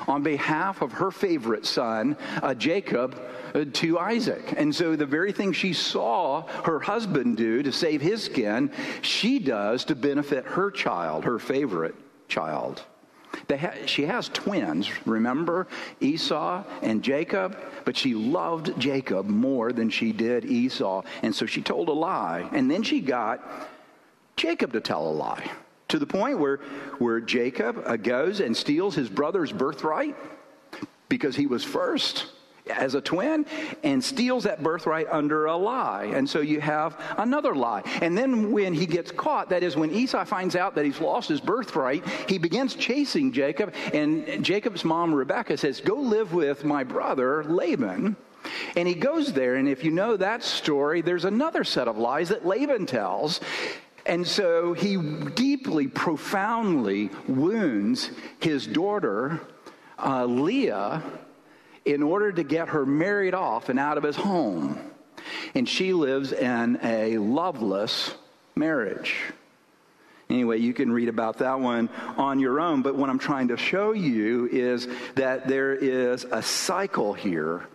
on 0.07 0.23
behalf 0.23 0.81
of 0.81 0.93
her 0.93 1.11
favorite 1.11 1.65
son, 1.65 2.15
uh, 2.41 2.53
Jacob, 2.53 3.21
uh, 3.53 3.65
to 3.73 3.99
Isaac. 3.99 4.53
And 4.55 4.73
so 4.73 4.95
the 4.95 5.05
very 5.05 5.33
thing 5.33 5.51
she 5.51 5.73
saw 5.73 6.47
her 6.63 6.79
husband 6.79 7.35
do 7.35 7.61
to 7.63 7.71
save 7.71 8.01
his 8.01 8.23
skin, 8.23 8.71
she 9.01 9.39
does 9.39 9.83
to 9.85 9.95
benefit 9.95 10.45
her 10.45 10.71
child, 10.71 11.25
her 11.25 11.39
favorite 11.39 11.95
child. 12.29 12.81
Ha- 13.49 13.85
she 13.85 14.05
has 14.05 14.29
twins, 14.29 14.89
remember? 15.05 15.67
Esau 15.99 16.63
and 16.81 17.03
Jacob, 17.03 17.57
but 17.85 17.95
she 17.97 18.13
loved 18.13 18.79
Jacob 18.79 19.27
more 19.27 19.73
than 19.73 19.89
she 19.89 20.11
did 20.11 20.45
Esau. 20.45 21.03
And 21.21 21.35
so 21.35 21.45
she 21.45 21.61
told 21.61 21.89
a 21.89 21.93
lie. 21.93 22.47
And 22.51 22.69
then 22.69 22.83
she 22.83 23.01
got 23.01 23.43
Jacob 24.35 24.73
to 24.73 24.81
tell 24.81 25.07
a 25.07 25.11
lie 25.11 25.49
to 25.89 25.99
the 25.99 26.05
point 26.05 26.39
where, 26.39 26.57
where 26.99 27.19
Jacob 27.19 27.83
uh, 27.85 27.97
goes 27.97 28.39
and 28.39 28.55
steals 28.55 28.95
his 28.95 29.09
brother's 29.09 29.51
birthright 29.51 30.15
because 31.09 31.35
he 31.35 31.47
was 31.47 31.63
first 31.63 32.27
as 32.69 32.95
a 32.95 33.01
twin 33.01 33.45
and 33.83 34.03
steals 34.03 34.43
that 34.43 34.63
birthright 34.63 35.07
under 35.09 35.45
a 35.45 35.55
lie. 35.55 36.05
And 36.05 36.29
so 36.29 36.41
you 36.41 36.61
have 36.61 36.99
another 37.17 37.55
lie. 37.55 37.81
And 38.01 38.17
then 38.17 38.51
when 38.51 38.73
he 38.73 38.85
gets 38.85 39.11
caught, 39.11 39.49
that 39.49 39.63
is 39.63 39.75
when 39.75 39.91
Esau 39.91 40.25
finds 40.25 40.55
out 40.55 40.75
that 40.75 40.85
he's 40.85 41.01
lost 41.01 41.29
his 41.29 41.41
birthright, 41.41 42.07
he 42.27 42.37
begins 42.37 42.75
chasing 42.75 43.31
Jacob. 43.31 43.73
And 43.93 44.43
Jacob's 44.43 44.85
mom, 44.85 45.13
Rebecca, 45.13 45.57
says, 45.57 45.81
Go 45.81 45.95
live 45.95 46.33
with 46.33 46.63
my 46.63 46.83
brother, 46.83 47.43
Laban. 47.43 48.15
And 48.75 48.87
he 48.87 48.95
goes 48.95 49.33
there, 49.33 49.55
and 49.55 49.67
if 49.67 49.83
you 49.83 49.91
know 49.91 50.17
that 50.17 50.43
story, 50.43 51.01
there's 51.01 51.25
another 51.25 51.63
set 51.63 51.87
of 51.87 51.97
lies 51.97 52.29
that 52.29 52.45
Laban 52.45 52.87
tells. 52.87 53.39
And 54.05 54.25
so 54.25 54.73
he 54.73 54.97
deeply, 54.97 55.87
profoundly 55.87 57.11
wounds 57.27 58.09
his 58.39 58.65
daughter, 58.65 59.39
uh, 60.03 60.25
Leah, 60.25 61.03
in 61.85 62.03
order 62.03 62.31
to 62.31 62.43
get 62.43 62.69
her 62.69 62.85
married 62.85 63.33
off 63.33 63.69
and 63.69 63.79
out 63.79 63.97
of 63.97 64.03
his 64.03 64.15
home. 64.15 64.79
And 65.55 65.67
she 65.67 65.93
lives 65.93 66.31
in 66.31 66.79
a 66.83 67.17
loveless 67.17 68.13
marriage. 68.55 69.15
Anyway, 70.29 70.59
you 70.59 70.73
can 70.73 70.91
read 70.91 71.09
about 71.09 71.39
that 71.39 71.59
one 71.59 71.89
on 72.17 72.39
your 72.39 72.59
own. 72.59 72.81
But 72.81 72.95
what 72.95 73.09
I'm 73.09 73.19
trying 73.19 73.49
to 73.49 73.57
show 73.57 73.91
you 73.91 74.47
is 74.51 74.87
that 75.15 75.47
there 75.47 75.73
is 75.73 76.25
a 76.31 76.41
cycle 76.41 77.13
here 77.13 77.67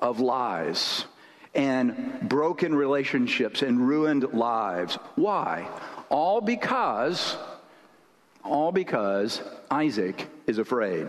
of 0.00 0.20
lies 0.20 1.06
and 1.54 2.28
broken 2.28 2.74
relationships 2.74 3.62
and 3.62 3.88
ruined 3.88 4.32
lives. 4.32 4.96
Why? 5.16 5.68
All 6.08 6.40
because, 6.40 7.36
all 8.44 8.70
because 8.70 9.40
Isaac 9.70 10.28
is 10.46 10.58
afraid 10.58 11.06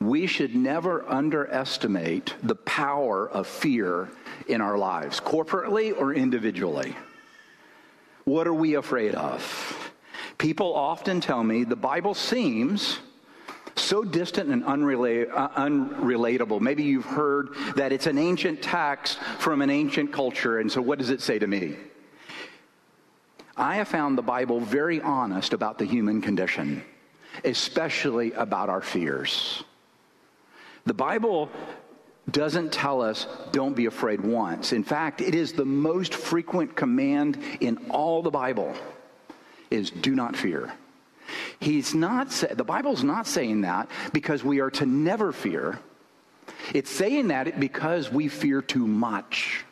we 0.00 0.26
should 0.26 0.54
never 0.54 1.04
underestimate 1.08 2.34
the 2.42 2.54
power 2.54 3.28
of 3.28 3.46
fear 3.46 4.08
in 4.46 4.60
our 4.60 4.78
lives, 4.78 5.20
corporately 5.20 5.96
or 5.96 6.14
individually. 6.14 6.94
What 8.24 8.46
are 8.46 8.54
we 8.54 8.74
afraid 8.74 9.14
of? 9.14 9.92
People 10.38 10.74
often 10.74 11.20
tell 11.20 11.42
me 11.42 11.64
the 11.64 11.76
Bible 11.76 12.14
seems 12.14 13.00
so 13.74 14.04
distant 14.04 14.50
and 14.50 14.62
unrela- 14.64 15.30
uh, 15.32 15.48
unrelatable. 15.50 16.60
Maybe 16.60 16.84
you've 16.84 17.04
heard 17.04 17.50
that 17.76 17.92
it's 17.92 18.06
an 18.06 18.18
ancient 18.18 18.62
text 18.62 19.18
from 19.38 19.62
an 19.62 19.70
ancient 19.70 20.12
culture, 20.12 20.58
and 20.58 20.70
so 20.70 20.80
what 20.80 20.98
does 20.98 21.10
it 21.10 21.20
say 21.20 21.38
to 21.38 21.46
me? 21.46 21.76
I 23.56 23.76
have 23.76 23.88
found 23.88 24.16
the 24.16 24.22
Bible 24.22 24.60
very 24.60 25.00
honest 25.00 25.52
about 25.52 25.78
the 25.78 25.84
human 25.84 26.20
condition, 26.22 26.84
especially 27.44 28.32
about 28.32 28.68
our 28.68 28.80
fears. 28.80 29.64
The 30.86 30.94
Bible 30.94 31.50
doesn't 32.30 32.72
tell 32.72 33.00
us 33.00 33.26
don't 33.52 33.74
be 33.74 33.86
afraid 33.86 34.20
once. 34.20 34.72
In 34.72 34.84
fact, 34.84 35.20
it 35.20 35.34
is 35.34 35.52
the 35.52 35.64
most 35.64 36.14
frequent 36.14 36.76
command 36.76 37.38
in 37.60 37.78
all 37.90 38.22
the 38.22 38.30
Bible 38.30 38.74
is 39.70 39.90
do 39.90 40.14
not 40.14 40.36
fear. 40.36 40.72
He's 41.60 41.94
not 41.94 42.30
the 42.30 42.64
Bible's 42.64 43.04
not 43.04 43.26
saying 43.26 43.62
that 43.62 43.90
because 44.12 44.44
we 44.44 44.60
are 44.60 44.70
to 44.72 44.86
never 44.86 45.32
fear. 45.32 45.78
It's 46.74 46.90
saying 46.90 47.28
that 47.28 47.60
because 47.60 48.10
we 48.10 48.28
fear 48.28 48.62
too 48.62 48.86
much. 48.86 49.64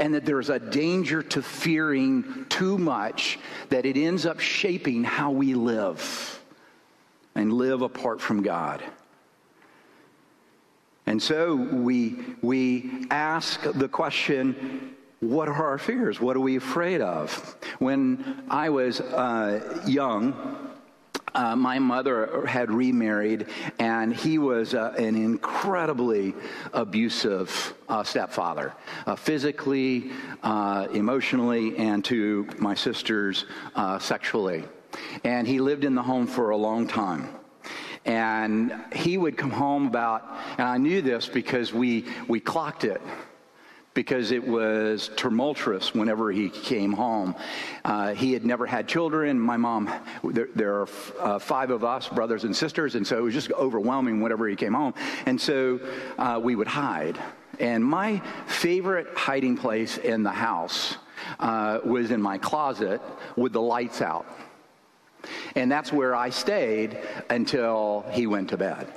And 0.00 0.14
that 0.14 0.24
there's 0.24 0.48
a 0.48 0.60
danger 0.60 1.22
to 1.24 1.42
fearing 1.42 2.46
too 2.48 2.78
much 2.78 3.38
that 3.70 3.84
it 3.84 3.96
ends 3.96 4.26
up 4.26 4.38
shaping 4.38 5.02
how 5.02 5.32
we 5.32 5.54
live 5.54 6.40
and 7.34 7.52
live 7.52 7.82
apart 7.82 8.20
from 8.20 8.42
God. 8.42 8.82
And 11.08 11.22
so 11.22 11.54
we, 11.54 12.16
we 12.42 13.06
ask 13.10 13.62
the 13.62 13.88
question 13.88 14.94
what 15.20 15.48
are 15.48 15.66
our 15.66 15.78
fears? 15.78 16.20
What 16.20 16.36
are 16.36 16.40
we 16.40 16.56
afraid 16.56 17.00
of? 17.00 17.56
When 17.78 18.44
I 18.50 18.68
was 18.68 19.00
uh, 19.00 19.82
young, 19.86 20.76
uh, 21.34 21.56
my 21.56 21.78
mother 21.78 22.44
had 22.46 22.70
remarried, 22.70 23.46
and 23.78 24.14
he 24.14 24.36
was 24.36 24.74
uh, 24.74 24.94
an 24.98 25.16
incredibly 25.16 26.34
abusive 26.74 27.74
uh, 27.88 28.04
stepfather, 28.04 28.74
uh, 29.06 29.16
physically, 29.16 30.12
uh, 30.42 30.88
emotionally, 30.92 31.74
and 31.78 32.04
to 32.04 32.46
my 32.58 32.74
sisters 32.74 33.46
uh, 33.74 33.98
sexually. 33.98 34.62
And 35.24 35.48
he 35.48 35.58
lived 35.58 35.84
in 35.84 35.94
the 35.94 36.02
home 36.02 36.26
for 36.26 36.50
a 36.50 36.56
long 36.56 36.86
time. 36.86 37.30
And 38.08 38.74
he 38.92 39.18
would 39.18 39.36
come 39.36 39.50
home 39.50 39.86
about, 39.86 40.26
and 40.56 40.66
I 40.66 40.78
knew 40.78 41.02
this 41.02 41.28
because 41.28 41.74
we, 41.74 42.06
we 42.26 42.40
clocked 42.40 42.84
it 42.84 43.02
because 43.92 44.30
it 44.30 44.46
was 44.46 45.10
tumultuous 45.16 45.92
whenever 45.92 46.32
he 46.32 46.48
came 46.48 46.92
home. 46.92 47.34
Uh, 47.84 48.14
he 48.14 48.32
had 48.32 48.46
never 48.46 48.64
had 48.64 48.88
children. 48.88 49.38
My 49.38 49.58
mom, 49.58 49.92
there, 50.24 50.48
there 50.54 50.74
are 50.80 50.88
uh, 51.20 51.38
five 51.38 51.70
of 51.70 51.84
us, 51.84 52.08
brothers 52.08 52.44
and 52.44 52.56
sisters, 52.56 52.94
and 52.94 53.06
so 53.06 53.18
it 53.18 53.22
was 53.22 53.34
just 53.34 53.52
overwhelming 53.52 54.22
whenever 54.22 54.48
he 54.48 54.56
came 54.56 54.72
home. 54.72 54.94
And 55.26 55.38
so 55.38 55.78
uh, 56.16 56.40
we 56.42 56.56
would 56.56 56.68
hide. 56.68 57.18
And 57.60 57.84
my 57.84 58.22
favorite 58.46 59.08
hiding 59.16 59.56
place 59.56 59.98
in 59.98 60.22
the 60.22 60.30
house 60.30 60.96
uh, 61.40 61.80
was 61.84 62.10
in 62.10 62.22
my 62.22 62.38
closet 62.38 63.02
with 63.36 63.52
the 63.52 63.60
lights 63.60 64.00
out. 64.00 64.26
And 65.54 65.70
that's 65.70 65.92
where 65.92 66.14
I 66.14 66.30
stayed 66.30 66.98
until 67.30 68.04
he 68.10 68.26
went 68.26 68.50
to 68.50 68.56
bed. 68.56 68.88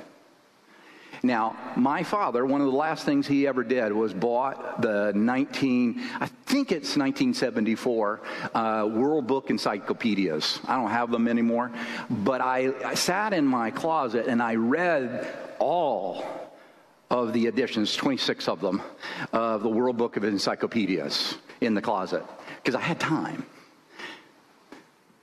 Now, 1.24 1.56
my 1.76 2.02
father, 2.02 2.44
one 2.44 2.60
of 2.60 2.66
the 2.66 2.76
last 2.76 3.04
things 3.04 3.28
he 3.28 3.46
ever 3.46 3.62
did 3.62 3.92
was 3.92 4.12
bought 4.12 4.82
the 4.82 5.12
19, 5.14 6.02
I 6.18 6.26
think 6.26 6.72
it's 6.72 6.96
1974, 6.96 8.20
uh, 8.54 8.88
World 8.92 9.28
Book 9.28 9.48
Encyclopedias. 9.48 10.58
I 10.66 10.74
don't 10.76 10.90
have 10.90 11.12
them 11.12 11.28
anymore, 11.28 11.70
but 12.10 12.40
I, 12.40 12.72
I 12.84 12.94
sat 12.94 13.32
in 13.32 13.46
my 13.46 13.70
closet 13.70 14.26
and 14.26 14.42
I 14.42 14.56
read 14.56 15.32
all 15.60 16.24
of 17.08 17.32
the 17.32 17.46
editions, 17.46 17.94
26 17.94 18.48
of 18.48 18.60
them, 18.60 18.82
of 19.32 19.62
the 19.62 19.68
World 19.68 19.96
Book 19.96 20.16
of 20.16 20.24
Encyclopedias 20.24 21.36
in 21.60 21.74
the 21.74 21.82
closet 21.82 22.24
because 22.56 22.74
I 22.74 22.80
had 22.80 22.98
time. 22.98 23.46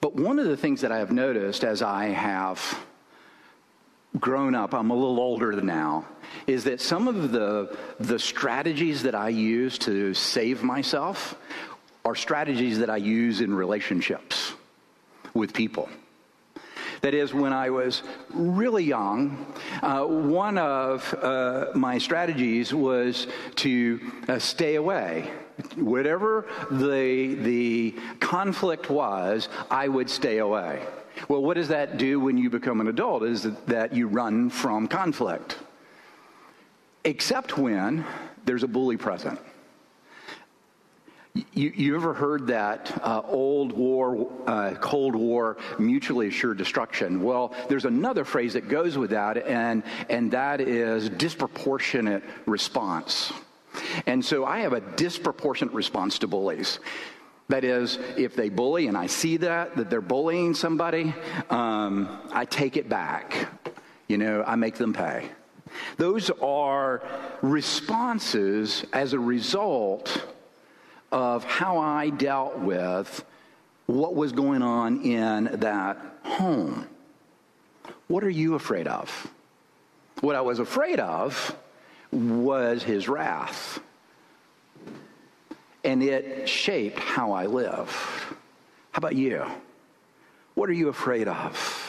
But 0.01 0.15
one 0.15 0.39
of 0.39 0.45
the 0.45 0.57
things 0.57 0.81
that 0.81 0.91
I 0.91 0.99
have 0.99 1.11
noticed 1.11 1.63
as 1.63 1.81
I 1.81 2.05
have 2.07 2.79
grown 4.19 4.55
up, 4.55 4.73
I'm 4.73 4.91
a 4.91 4.95
little 4.95 5.19
older 5.19 5.51
now, 5.61 6.05
is 6.47 6.63
that 6.63 6.81
some 6.81 7.07
of 7.07 7.31
the, 7.31 7.77
the 7.99 8.17
strategies 8.17 9.03
that 9.03 9.15
I 9.15 9.29
use 9.29 9.77
to 9.79 10.13
save 10.13 10.63
myself 10.63 11.35
are 12.05 12.15
strategies 12.15 12.79
that 12.79 12.89
I 12.89 12.97
use 12.97 13.41
in 13.41 13.53
relationships 13.53 14.53
with 15.33 15.53
people. 15.53 15.89
That 17.01 17.13
is, 17.13 17.33
when 17.33 17.53
I 17.53 17.69
was 17.69 18.03
really 18.29 18.83
young, 18.83 19.53
uh, 19.81 20.03
one 20.03 20.57
of 20.57 21.13
uh, 21.13 21.67
my 21.75 21.97
strategies 21.97 22.73
was 22.73 23.27
to 23.57 23.99
uh, 24.27 24.39
stay 24.39 24.75
away. 24.75 25.31
Whatever 25.75 26.45
the, 26.71 27.35
the 27.35 27.95
conflict 28.19 28.89
was, 28.89 29.49
I 29.69 29.87
would 29.87 30.09
stay 30.09 30.37
away. 30.39 30.85
Well, 31.27 31.41
what 31.41 31.55
does 31.55 31.67
that 31.69 31.97
do 31.97 32.19
when 32.19 32.37
you 32.37 32.49
become 32.49 32.79
an 32.81 32.87
adult? 32.87 33.23
Is 33.23 33.43
that 33.67 33.93
you 33.93 34.07
run 34.07 34.49
from 34.49 34.87
conflict. 34.87 35.57
Except 37.03 37.57
when 37.57 38.05
there's 38.45 38.63
a 38.63 38.67
bully 38.67 38.97
present. 38.97 39.39
You, 41.53 41.71
you 41.75 41.95
ever 41.95 42.13
heard 42.13 42.47
that 42.47 42.99
uh, 43.03 43.21
old 43.25 43.71
war, 43.71 44.31
uh, 44.47 44.73
Cold 44.81 45.15
War, 45.15 45.57
mutually 45.77 46.27
assured 46.27 46.57
destruction? 46.57 47.21
Well, 47.21 47.53
there's 47.69 47.85
another 47.85 48.25
phrase 48.25 48.53
that 48.53 48.67
goes 48.67 48.97
with 48.97 49.11
that, 49.11 49.37
and, 49.37 49.83
and 50.09 50.31
that 50.31 50.59
is 50.59 51.09
disproportionate 51.09 52.23
response. 52.45 53.31
And 54.05 54.23
so 54.23 54.45
I 54.45 54.59
have 54.59 54.73
a 54.73 54.81
disproportionate 54.81 55.73
response 55.73 56.19
to 56.19 56.27
bullies. 56.27 56.79
That 57.49 57.63
is, 57.63 57.97
if 58.15 58.35
they 58.35 58.49
bully 58.49 58.87
and 58.87 58.95
I 58.97 59.07
see 59.07 59.37
that, 59.37 59.75
that 59.75 59.89
they're 59.89 60.01
bullying 60.01 60.53
somebody, 60.53 61.13
um, 61.49 62.19
I 62.31 62.45
take 62.45 62.77
it 62.77 62.87
back. 62.87 63.49
You 64.07 64.17
know, 64.17 64.43
I 64.45 64.55
make 64.55 64.75
them 64.75 64.93
pay. 64.93 65.29
Those 65.97 66.29
are 66.41 67.01
responses 67.41 68.85
as 68.93 69.13
a 69.13 69.19
result 69.19 70.25
of 71.11 71.43
how 71.43 71.79
I 71.79 72.09
dealt 72.09 72.59
with 72.59 73.23
what 73.87 74.15
was 74.15 74.31
going 74.31 74.61
on 74.61 75.03
in 75.03 75.45
that 75.61 75.97
home. 76.23 76.87
What 78.07 78.23
are 78.23 78.29
you 78.29 78.55
afraid 78.55 78.87
of? 78.87 79.27
What 80.21 80.35
I 80.35 80.41
was 80.41 80.59
afraid 80.59 80.99
of 80.99 81.55
was 82.11 82.83
his 82.83 83.07
wrath 83.07 83.79
and 85.83 86.03
it 86.03 86.47
shaped 86.47 86.99
how 86.99 87.31
I 87.31 87.45
live. 87.45 87.89
How 88.91 88.97
about 88.97 89.15
you? 89.15 89.45
What 90.55 90.69
are 90.69 90.73
you 90.73 90.89
afraid 90.89 91.27
of? 91.27 91.87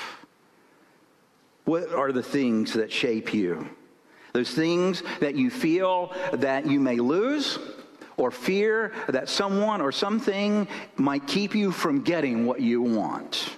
What 1.65 1.93
are 1.93 2.13
the 2.13 2.23
things 2.23 2.73
that 2.75 2.93
shape 2.93 3.35
you? 3.35 3.69
Those 4.33 4.51
things 4.53 5.03
that 5.21 5.35
you 5.35 5.51
feel 5.51 6.15
that 6.33 6.67
you 6.67 6.79
may 6.79 6.97
lose, 6.97 7.59
or 8.17 8.31
fear 8.31 8.93
that 9.09 9.29
someone 9.29 9.81
or 9.81 9.91
something 9.91 10.69
might 10.97 11.27
keep 11.27 11.55
you 11.55 11.73
from 11.73 12.03
getting 12.03 12.45
what 12.47 12.61
you 12.61 12.83
want. 12.83 13.57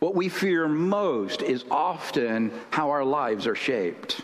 What 0.00 0.14
we 0.14 0.28
fear 0.28 0.68
most 0.68 1.42
is 1.42 1.64
often 1.70 2.52
how 2.70 2.90
our 2.90 3.04
lives 3.04 3.46
are 3.46 3.54
shaped. 3.54 4.22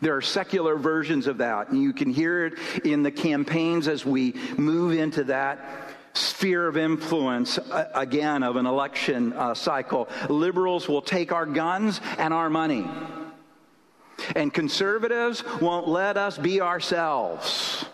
There 0.00 0.16
are 0.16 0.22
secular 0.22 0.76
versions 0.76 1.26
of 1.26 1.38
that, 1.38 1.68
and 1.68 1.82
you 1.82 1.92
can 1.92 2.10
hear 2.10 2.46
it 2.46 2.54
in 2.84 3.02
the 3.02 3.10
campaigns 3.10 3.88
as 3.88 4.04
we 4.04 4.34
move 4.56 4.92
into 4.92 5.24
that 5.24 5.90
sphere 6.12 6.66
of 6.66 6.76
influence 6.76 7.58
uh, 7.58 7.90
again 7.94 8.42
of 8.42 8.56
an 8.56 8.66
election 8.66 9.32
uh, 9.32 9.54
cycle. 9.54 10.08
Liberals 10.28 10.88
will 10.88 11.02
take 11.02 11.32
our 11.32 11.46
guns 11.46 12.00
and 12.18 12.34
our 12.34 12.50
money. 12.50 12.88
And 14.36 14.52
conservatives 14.52 15.42
won't 15.60 15.88
let 15.88 16.16
us 16.16 16.36
be 16.36 16.60
ourselves. 16.60 17.84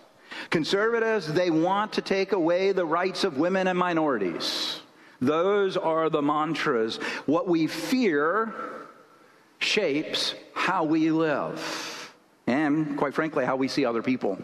Conservatives, 0.50 1.32
they 1.32 1.50
want 1.50 1.92
to 1.94 2.02
take 2.02 2.32
away 2.32 2.72
the 2.72 2.84
rights 2.84 3.24
of 3.24 3.36
women 3.36 3.66
and 3.66 3.78
minorities. 3.78 4.80
Those 5.20 5.76
are 5.76 6.10
the 6.10 6.22
mantras. 6.22 6.96
What 7.26 7.48
we 7.48 7.66
fear 7.66 8.52
shapes 9.66 10.34
how 10.54 10.84
we 10.84 11.10
live 11.10 12.12
and, 12.46 12.96
quite 12.96 13.14
frankly, 13.14 13.44
how 13.44 13.56
we 13.56 13.68
see 13.68 13.84
other 13.84 14.02
people. 14.02 14.38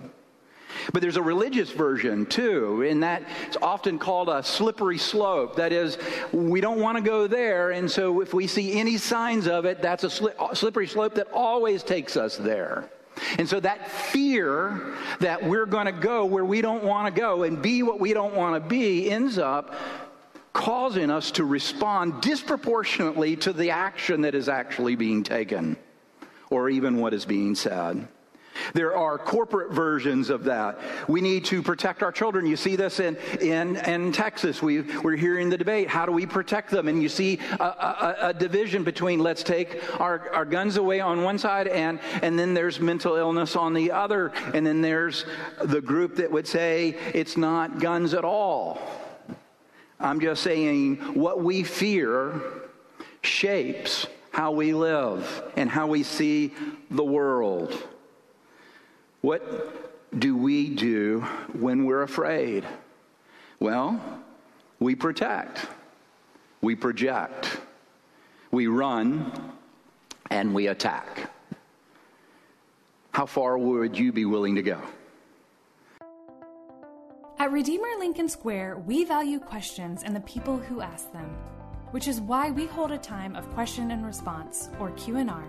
But 0.93 1.03
there's 1.03 1.17
a 1.17 1.23
religious 1.23 1.71
version 1.71 2.27
too, 2.27 2.83
and 2.83 3.03
that 3.03 3.23
it's 3.47 3.59
often 3.61 3.99
called 3.99 4.29
a 4.29 4.43
slippery 4.43 4.99
slope. 4.99 5.57
That 5.57 5.71
is, 5.73 5.99
we 6.33 6.61
don't 6.61 6.81
want 6.81 6.97
to 6.99 7.05
go 7.05 7.27
there, 7.27 7.71
and 7.71 7.91
so 7.91 8.21
if 8.21 8.35
we 8.35 8.47
see 8.47 8.79
any 8.79 8.97
signs 8.97 9.47
of 9.47 9.65
it, 9.65 9.81
that's 9.81 10.03
a 10.03 10.11
slippery 10.11 10.87
slope 10.89 11.15
that 11.15 11.31
always 11.33 11.83
takes 11.83 12.17
us 12.17 12.37
there. 12.37 12.91
And 13.39 13.49
so 13.49 13.61
that 13.61 13.91
fear 13.91 14.95
that 15.21 15.45
we're 15.45 15.67
going 15.67 15.87
to 15.87 15.93
go 15.93 16.25
where 16.25 16.45
we 16.45 16.63
don't 16.63 16.83
want 16.83 17.15
to 17.15 17.21
go 17.21 17.43
and 17.43 17.61
be 17.61 17.83
what 17.83 18.01
we 18.01 18.15
don't 18.15 18.35
want 18.35 18.61
to 18.61 18.69
be 18.69 19.11
ends 19.11 19.39
up 19.39 19.75
causing 20.62 21.11
us 21.11 21.33
to 21.33 21.44
respond 21.44 22.20
disproportionately 22.20 23.35
to 23.35 23.53
the 23.53 23.70
action 23.70 24.20
that 24.20 24.33
is 24.33 24.48
actually 24.48 24.94
being 24.94 25.25
taken 25.25 25.77
or 26.51 26.70
even 26.70 26.98
what 26.98 27.12
is 27.12 27.25
being 27.25 27.53
said. 27.57 28.07
There 28.72 28.96
are 28.96 29.18
corporate 29.18 29.72
versions 29.72 30.31
of 30.31 30.44
that. 30.44 30.79
We 31.09 31.20
need 31.20 31.46
to 31.46 31.62
protect 31.62 32.05
our 32.05 32.12
children. 32.12 32.46
You 32.46 32.55
see 32.55 32.77
this 32.77 33.01
in, 33.01 33.16
in, 33.40 33.75
in 33.77 34.12
Texas. 34.12 34.62
We, 34.62 34.83
we're 35.01 35.16
hearing 35.16 35.48
the 35.48 35.59
debate. 35.59 35.88
How 35.88 36.07
do 36.07 36.12
we 36.12 36.27
protect 36.27 36.70
them? 36.70 36.87
And 36.87 37.03
you 37.03 37.09
see 37.09 37.40
a, 37.59 37.64
a, 37.64 38.16
a, 38.29 38.35
division 38.35 38.85
between 38.85 39.18
let's 39.18 39.42
take 39.42 39.83
our, 39.98 40.31
our 40.33 40.44
guns 40.44 40.77
away 40.77 41.01
on 41.01 41.25
one 41.25 41.38
side, 41.38 41.66
and, 41.66 41.98
and 42.20 42.38
then 42.38 42.55
there's 42.55 42.79
mental 42.79 43.16
illness 43.16 43.57
on 43.57 43.72
the 43.72 43.90
other. 43.90 44.31
And 44.55 44.64
then 44.64 44.81
there's 44.81 45.25
the 45.64 45.81
group 45.81 46.14
that 46.16 46.31
would 46.31 46.46
say 46.46 46.90
it's 47.14 47.37
not 47.37 47.81
guns 47.81 48.14
at 48.14 48.25
all. 48.25 48.81
I'm 50.03 50.19
just 50.19 50.43
saying 50.43 50.97
what 51.15 51.41
we 51.41 51.62
fear 51.62 52.43
shapes 53.23 54.09
how 54.33 54.51
we 54.51 54.75
live 54.75 55.45
and 55.57 55.71
how 55.71 55.87
we 55.87 56.03
see 56.03 56.53
the 56.91 57.05
world. 57.05 57.73
What 59.21 60.19
do 60.19 60.37
we 60.37 60.71
do 60.71 61.21
when 61.53 61.85
we're 61.85 62.03
afraid? 62.03 62.67
Well, 63.61 64.01
we 64.81 64.97
protect, 64.97 65.67
we 66.61 66.75
project, 66.75 67.61
we 68.51 68.67
run, 68.67 69.31
and 70.31 70.53
we 70.53 70.67
attack. 70.67 71.31
How 73.12 73.27
far 73.27 73.57
would 73.57 73.97
you 73.97 74.11
be 74.11 74.25
willing 74.25 74.57
to 74.57 74.62
go? 74.62 74.81
At 77.42 77.50
Redeemer 77.50 77.88
Lincoln 77.98 78.28
Square, 78.28 78.78
we 78.87 79.02
value 79.05 79.40
questions 79.40 80.05
and 80.05 80.14
the 80.14 80.20
people 80.20 80.59
who 80.59 80.81
ask 80.81 81.12
them 81.12 81.28
which 81.90 82.07
is 82.07 82.20
why 82.20 82.52
we 82.52 82.66
hold 82.66 82.92
a 82.92 82.98
time 82.98 83.35
of 83.35 83.50
question 83.52 83.90
and 83.90 84.07
response, 84.07 84.70
or 84.78 84.92
Q&R, 84.92 85.44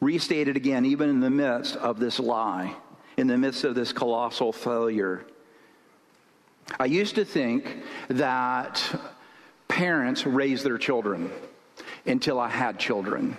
restated 0.01 0.57
again, 0.57 0.85
even 0.87 1.09
in 1.09 1.21
the 1.21 1.31
midst 1.31 1.77
of 1.77 2.01
this 2.01 2.19
lie, 2.19 2.75
in 3.17 3.27
the 3.27 3.39
midst 3.39 3.65
of 3.65 3.75
this 3.75 3.93
colossal 3.93 4.53
failure. 4.53 5.25
I 6.81 6.87
used 6.87 7.15
to 7.15 7.25
think 7.25 7.83
that 8.09 8.83
parents 9.69 10.27
raise 10.27 10.63
their 10.63 10.79
children 10.79 11.31
until 12.07 12.41
I 12.41 12.49
had 12.49 12.79
children. 12.79 13.37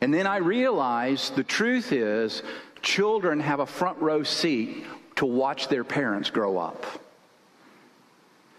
And 0.00 0.12
then 0.12 0.26
I 0.26 0.36
realized 0.38 1.36
the 1.36 1.44
truth 1.44 1.92
is 1.92 2.42
children 2.82 3.40
have 3.40 3.60
a 3.60 3.66
front 3.66 3.98
row 3.98 4.22
seat 4.22 4.84
to 5.16 5.26
watch 5.26 5.68
their 5.68 5.84
parents 5.84 6.30
grow 6.30 6.58
up. 6.58 6.84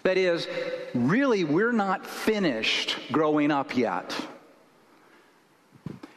That 0.03 0.17
is, 0.17 0.47
really, 0.93 1.43
we're 1.43 1.71
not 1.71 2.05
finished 2.05 2.97
growing 3.11 3.51
up 3.51 3.75
yet. 3.75 4.15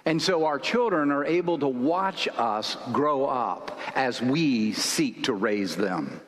And 0.04 0.20
so 0.22 0.46
our 0.46 0.58
children 0.58 1.10
are 1.10 1.24
able 1.24 1.58
to 1.58 1.68
watch 1.68 2.28
us 2.36 2.76
grow 2.92 3.26
up 3.26 3.78
as 3.94 4.22
we 4.22 4.72
seek 4.72 5.24
to 5.24 5.34
raise 5.34 5.76
them. 5.76 6.20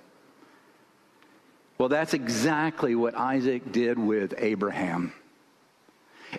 Well, 1.79 1.89
that's 1.89 2.13
exactly 2.13 2.95
what 2.95 3.15
Isaac 3.15 3.73
did 3.73 3.99
with 3.99 4.35
Abraham. 4.37 5.15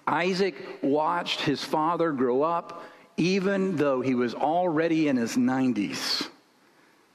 Isaac 0.07 0.55
watched 0.81 1.41
his 1.41 1.63
father 1.63 2.11
grow 2.11 2.41
up, 2.41 2.83
even 3.17 3.75
though 3.75 4.01
he 4.01 4.15
was 4.15 4.33
already 4.33 5.07
in 5.07 5.17
his 5.17 5.35
90s 5.35 6.27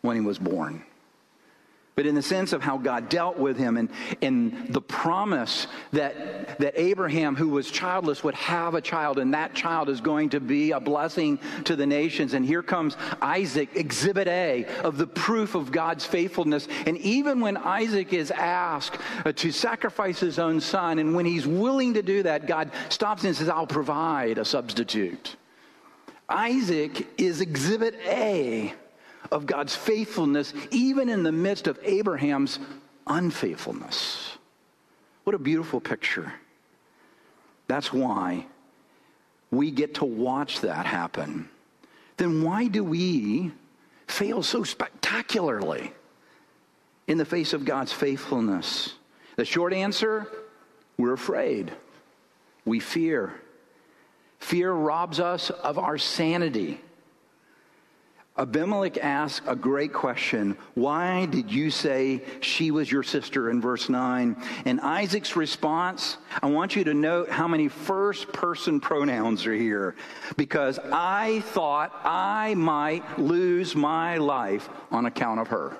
when 0.02 0.16
he 0.16 0.22
was 0.22 0.38
born 0.38 0.82
but 1.96 2.04
in 2.04 2.14
the 2.14 2.20
sense 2.20 2.52
of 2.52 2.62
how 2.62 2.76
God 2.76 3.08
dealt 3.08 3.38
with 3.38 3.56
him 3.56 3.78
and, 3.78 3.88
and 4.20 4.66
the 4.68 4.82
promise 4.82 5.66
that, 5.92 6.58
that 6.58 6.74
Abraham, 6.76 7.34
who 7.34 7.48
was 7.48 7.70
childless, 7.70 8.22
would 8.22 8.34
have 8.34 8.74
a 8.74 8.82
child, 8.82 9.18
and 9.18 9.32
that 9.32 9.54
child 9.54 9.88
is 9.88 10.02
going 10.02 10.28
to 10.30 10.40
be 10.40 10.72
a 10.72 10.78
blessing 10.78 11.38
to 11.64 11.74
the 11.74 11.86
nations. 11.86 12.34
And 12.34 12.44
here 12.44 12.62
comes 12.62 12.98
Isaac, 13.22 13.70
exhibit 13.74 14.28
A 14.28 14.66
of 14.84 14.98
the 14.98 15.06
proof 15.06 15.54
of 15.54 15.72
God's 15.72 16.04
faithfulness. 16.04 16.68
And 16.84 16.98
even 16.98 17.40
when 17.40 17.56
Isaac 17.56 18.12
is 18.12 18.30
asked 18.30 19.00
uh, 19.24 19.32
to 19.32 19.50
sacrifice 19.50 20.20
his 20.20 20.38
own 20.38 20.60
son, 20.60 20.98
and 20.98 21.14
when 21.14 21.24
he's 21.24 21.46
willing 21.46 21.94
to 21.94 22.02
do 22.02 22.22
that, 22.24 22.46
God 22.46 22.72
stops 22.90 23.24
and 23.24 23.34
says, 23.34 23.48
I'll 23.48 23.66
provide 23.66 24.36
a 24.36 24.44
substitute. 24.44 25.36
Isaac 26.28 27.06
is 27.16 27.40
exhibit 27.40 27.94
A 28.04 28.74
of 29.30 29.46
God's 29.46 29.74
faithfulness, 29.74 30.52
even 30.70 31.08
in 31.08 31.22
the 31.22 31.32
midst 31.32 31.66
of 31.66 31.78
Abraham's 31.82 32.58
unfaithfulness. 33.06 34.36
What 35.24 35.34
a 35.34 35.38
beautiful 35.38 35.80
picture. 35.80 36.32
That's 37.68 37.92
why 37.92 38.46
we 39.50 39.70
get 39.70 39.94
to 39.96 40.04
watch 40.04 40.60
that 40.60 40.86
happen. 40.86 41.48
Then 42.16 42.42
why 42.42 42.68
do 42.68 42.82
we 42.84 43.52
fail 44.06 44.42
so 44.42 44.62
spectacularly 44.62 45.92
in 47.06 47.18
the 47.18 47.24
face 47.24 47.52
of 47.52 47.64
God's 47.64 47.92
faithfulness? 47.92 48.94
The 49.36 49.44
short 49.44 49.72
answer 49.72 50.28
we're 50.96 51.12
afraid, 51.12 51.72
we 52.64 52.80
fear. 52.80 53.34
Fear 54.38 54.72
robs 54.72 55.20
us 55.20 55.50
of 55.50 55.78
our 55.78 55.98
sanity. 55.98 56.80
Abimelech 58.38 58.98
asks 58.98 59.46
a 59.48 59.56
great 59.56 59.94
question. 59.94 60.58
Why 60.74 61.24
did 61.24 61.50
you 61.50 61.70
say 61.70 62.22
she 62.40 62.70
was 62.70 62.92
your 62.92 63.02
sister 63.02 63.50
in 63.50 63.62
verse 63.62 63.88
9? 63.88 64.36
And 64.66 64.78
Isaac's 64.82 65.36
response, 65.36 66.18
I 66.42 66.46
want 66.46 66.76
you 66.76 66.84
to 66.84 66.92
note 66.92 67.30
how 67.30 67.48
many 67.48 67.68
first 67.68 68.30
person 68.34 68.78
pronouns 68.78 69.46
are 69.46 69.54
here 69.54 69.96
because 70.36 70.78
I 70.92 71.40
thought 71.46 71.98
I 72.04 72.54
might 72.56 73.18
lose 73.18 73.74
my 73.74 74.18
life 74.18 74.68
on 74.90 75.06
account 75.06 75.40
of 75.40 75.48
her. 75.48 75.78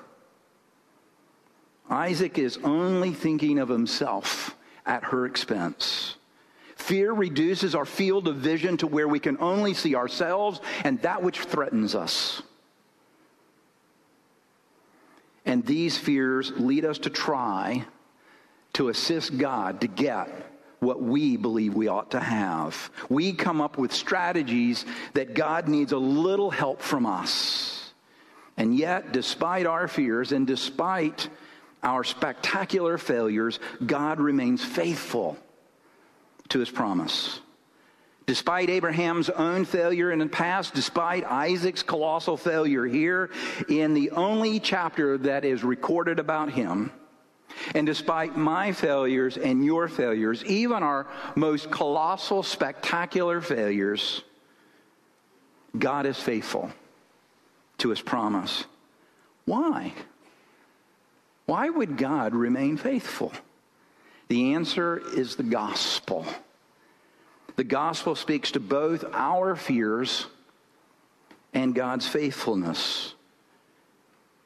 Isaac 1.91 2.39
is 2.39 2.57
only 2.63 3.13
thinking 3.13 3.59
of 3.59 3.69
himself 3.69 4.57
at 4.83 5.03
her 5.03 5.27
expense. 5.27 6.15
Fear 6.75 7.13
reduces 7.13 7.75
our 7.75 7.85
field 7.85 8.27
of 8.27 8.37
vision 8.37 8.77
to 8.77 8.87
where 8.87 9.07
we 9.07 9.19
can 9.19 9.37
only 9.39 9.73
see 9.73 9.95
ourselves 9.95 10.59
and 10.83 11.01
that 11.01 11.21
which 11.21 11.39
threatens 11.39 11.95
us. 11.95 12.41
And 15.47 15.65
these 15.65 15.97
fears 15.97 16.51
lead 16.57 16.83
us 16.85 16.99
to 16.99 17.09
try 17.09 17.85
to 18.73 18.89
assist 18.89 19.37
God 19.37 19.81
to 19.81 19.87
get 19.87 20.29
what 20.79 21.01
we 21.01 21.37
believe 21.37 21.73
we 21.73 21.87
ought 21.87 22.11
to 22.11 22.19
have. 22.19 22.91
We 23.09 23.33
come 23.33 23.61
up 23.61 23.77
with 23.77 23.93
strategies 23.93 24.85
that 25.13 25.33
God 25.33 25.67
needs 25.67 25.93
a 25.93 25.97
little 25.97 26.51
help 26.51 26.81
from 26.81 27.05
us. 27.05 27.93
And 28.57 28.77
yet, 28.77 29.13
despite 29.13 29.65
our 29.65 29.87
fears 29.87 30.31
and 30.31 30.45
despite 30.45 31.29
our 31.81 32.03
spectacular 32.03 32.97
failures, 32.97 33.59
God 33.83 34.19
remains 34.19 34.63
faithful 34.63 35.37
to 36.49 36.59
his 36.59 36.69
promise. 36.69 37.39
Despite 38.27 38.69
Abraham's 38.69 39.29
own 39.29 39.63
failure 39.63 40.11
in 40.11 40.19
the 40.19 40.27
past, 40.27 40.73
despite 40.73 41.23
Isaac's 41.23 41.81
colossal 41.81 42.35
failure 42.35 42.85
here 42.85 43.29
in 43.69 43.93
the 43.93 44.11
only 44.11 44.59
chapter 44.59 45.17
that 45.19 45.45
is 45.45 45.63
recorded 45.63 46.19
about 46.19 46.51
him, 46.51 46.91
and 47.73 47.87
despite 47.87 48.35
my 48.35 48.73
failures 48.73 49.37
and 49.37 49.63
your 49.63 49.87
failures, 49.87 50.43
even 50.43 50.83
our 50.83 51.07
most 51.35 51.71
colossal, 51.71 52.43
spectacular 52.43 53.39
failures, 53.39 54.23
God 55.77 56.05
is 56.05 56.19
faithful 56.19 56.69
to 57.77 57.91
his 57.91 58.01
promise. 58.01 58.65
Why? 59.45 59.93
Why 61.45 61.69
would 61.69 61.97
God 61.97 62.35
remain 62.35 62.75
faithful? 62.75 63.31
The 64.27 64.53
answer 64.53 65.01
is 65.15 65.37
the 65.37 65.43
gospel. 65.43 66.25
The 67.57 67.63
gospel 67.63 68.15
speaks 68.15 68.51
to 68.51 68.59
both 68.59 69.03
our 69.13 69.55
fears 69.55 70.27
and 71.53 71.73
God's 71.73 72.07
faithfulness. 72.07 73.15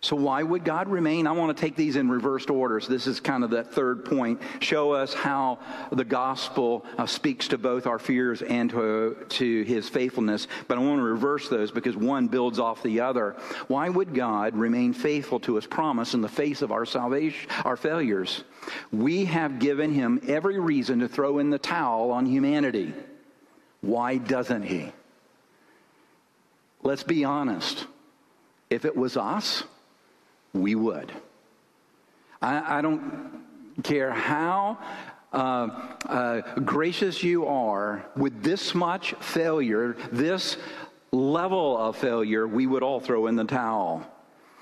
So, 0.04 0.16
why 0.16 0.42
would 0.42 0.66
God 0.66 0.90
remain? 0.90 1.28
I 1.28 1.32
want 1.34 1.56
to 1.56 1.62
take 1.62 1.76
these 1.76 1.96
in 1.96 2.10
reversed 2.10 2.50
orders. 2.50 2.88
This 2.88 3.06
is 3.06 3.20
kind 3.20 3.44
of 3.44 3.52
that 3.52 3.72
third 3.72 4.04
point. 4.04 4.42
Show 4.60 4.94
us 4.94 5.14
how 5.14 5.60
the 5.92 6.04
gospel 6.04 6.84
uh, 6.98 7.06
speaks 7.06 7.50
to 7.50 7.60
both 7.60 7.86
our 7.86 8.00
fears 8.00 8.42
and 8.42 8.72
to, 8.72 9.16
to 9.30 9.64
his 9.64 9.88
faithfulness. 9.90 10.48
But 10.68 10.80
I 10.80 10.82
want 10.82 10.98
to 10.98 11.04
reverse 11.04 11.50
those 11.50 11.70
because 11.70 11.96
one 11.96 12.30
builds 12.30 12.58
off 12.58 12.82
the 12.82 13.02
other. 13.02 13.36
Why 13.68 13.90
would 13.90 14.16
God 14.16 14.56
remain 14.56 14.94
faithful 14.94 15.40
to 15.42 15.54
his 15.56 15.68
promise 15.68 16.16
in 16.16 16.22
the 16.22 16.28
face 16.28 16.64
of 16.64 16.72
our 16.72 16.88
salvation, 16.88 17.48
our 17.64 17.78
failures? 17.78 18.44
We 18.92 19.26
have 19.26 19.60
given 19.60 19.94
him 19.94 20.20
every 20.28 20.60
reason 20.60 21.02
to 21.02 21.08
throw 21.08 21.38
in 21.38 21.52
the 21.52 21.60
towel 21.60 22.10
on 22.10 22.26
humanity. 22.26 22.96
Why 23.82 24.18
doesn't 24.18 24.64
he? 24.64 24.94
Let's 26.82 27.04
be 27.04 27.24
honest. 27.24 27.86
If 28.72 28.86
it 28.86 28.96
was 28.96 29.16
us, 29.16 29.64
we 30.54 30.76
would. 30.76 31.12
I, 32.42 32.80
I 32.80 32.82
don't 32.82 33.44
care 33.84 34.12
how 34.12 34.78
uh, 35.32 35.70
uh, 36.06 36.42
gracious 36.62 37.24
you 37.24 37.46
are 37.46 38.06
with 38.16 38.44
this 38.44 38.76
much 38.76 39.14
failure, 39.20 39.96
this 40.12 40.58
level 41.12 41.78
of 41.78 41.96
failure, 41.96 42.48
we 42.48 42.68
would 42.68 42.84
all 42.84 43.00
throw 43.00 43.28
in 43.28 43.36
the 43.36 43.44
towel. 43.44 44.06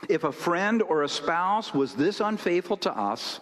If 0.08 0.24
a 0.24 0.32
friend 0.32 0.82
or 0.82 1.04
a 1.04 1.10
spouse 1.10 1.74
was 1.74 1.94
this 1.94 2.20
unfaithful 2.20 2.78
to 2.78 2.92
us, 2.96 3.40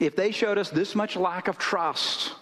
if 0.00 0.14
they 0.14 0.30
showed 0.30 0.58
us 0.58 0.70
this 0.70 0.94
much 0.94 1.16
lack 1.16 1.48
of 1.48 1.58
trust, 1.58 2.32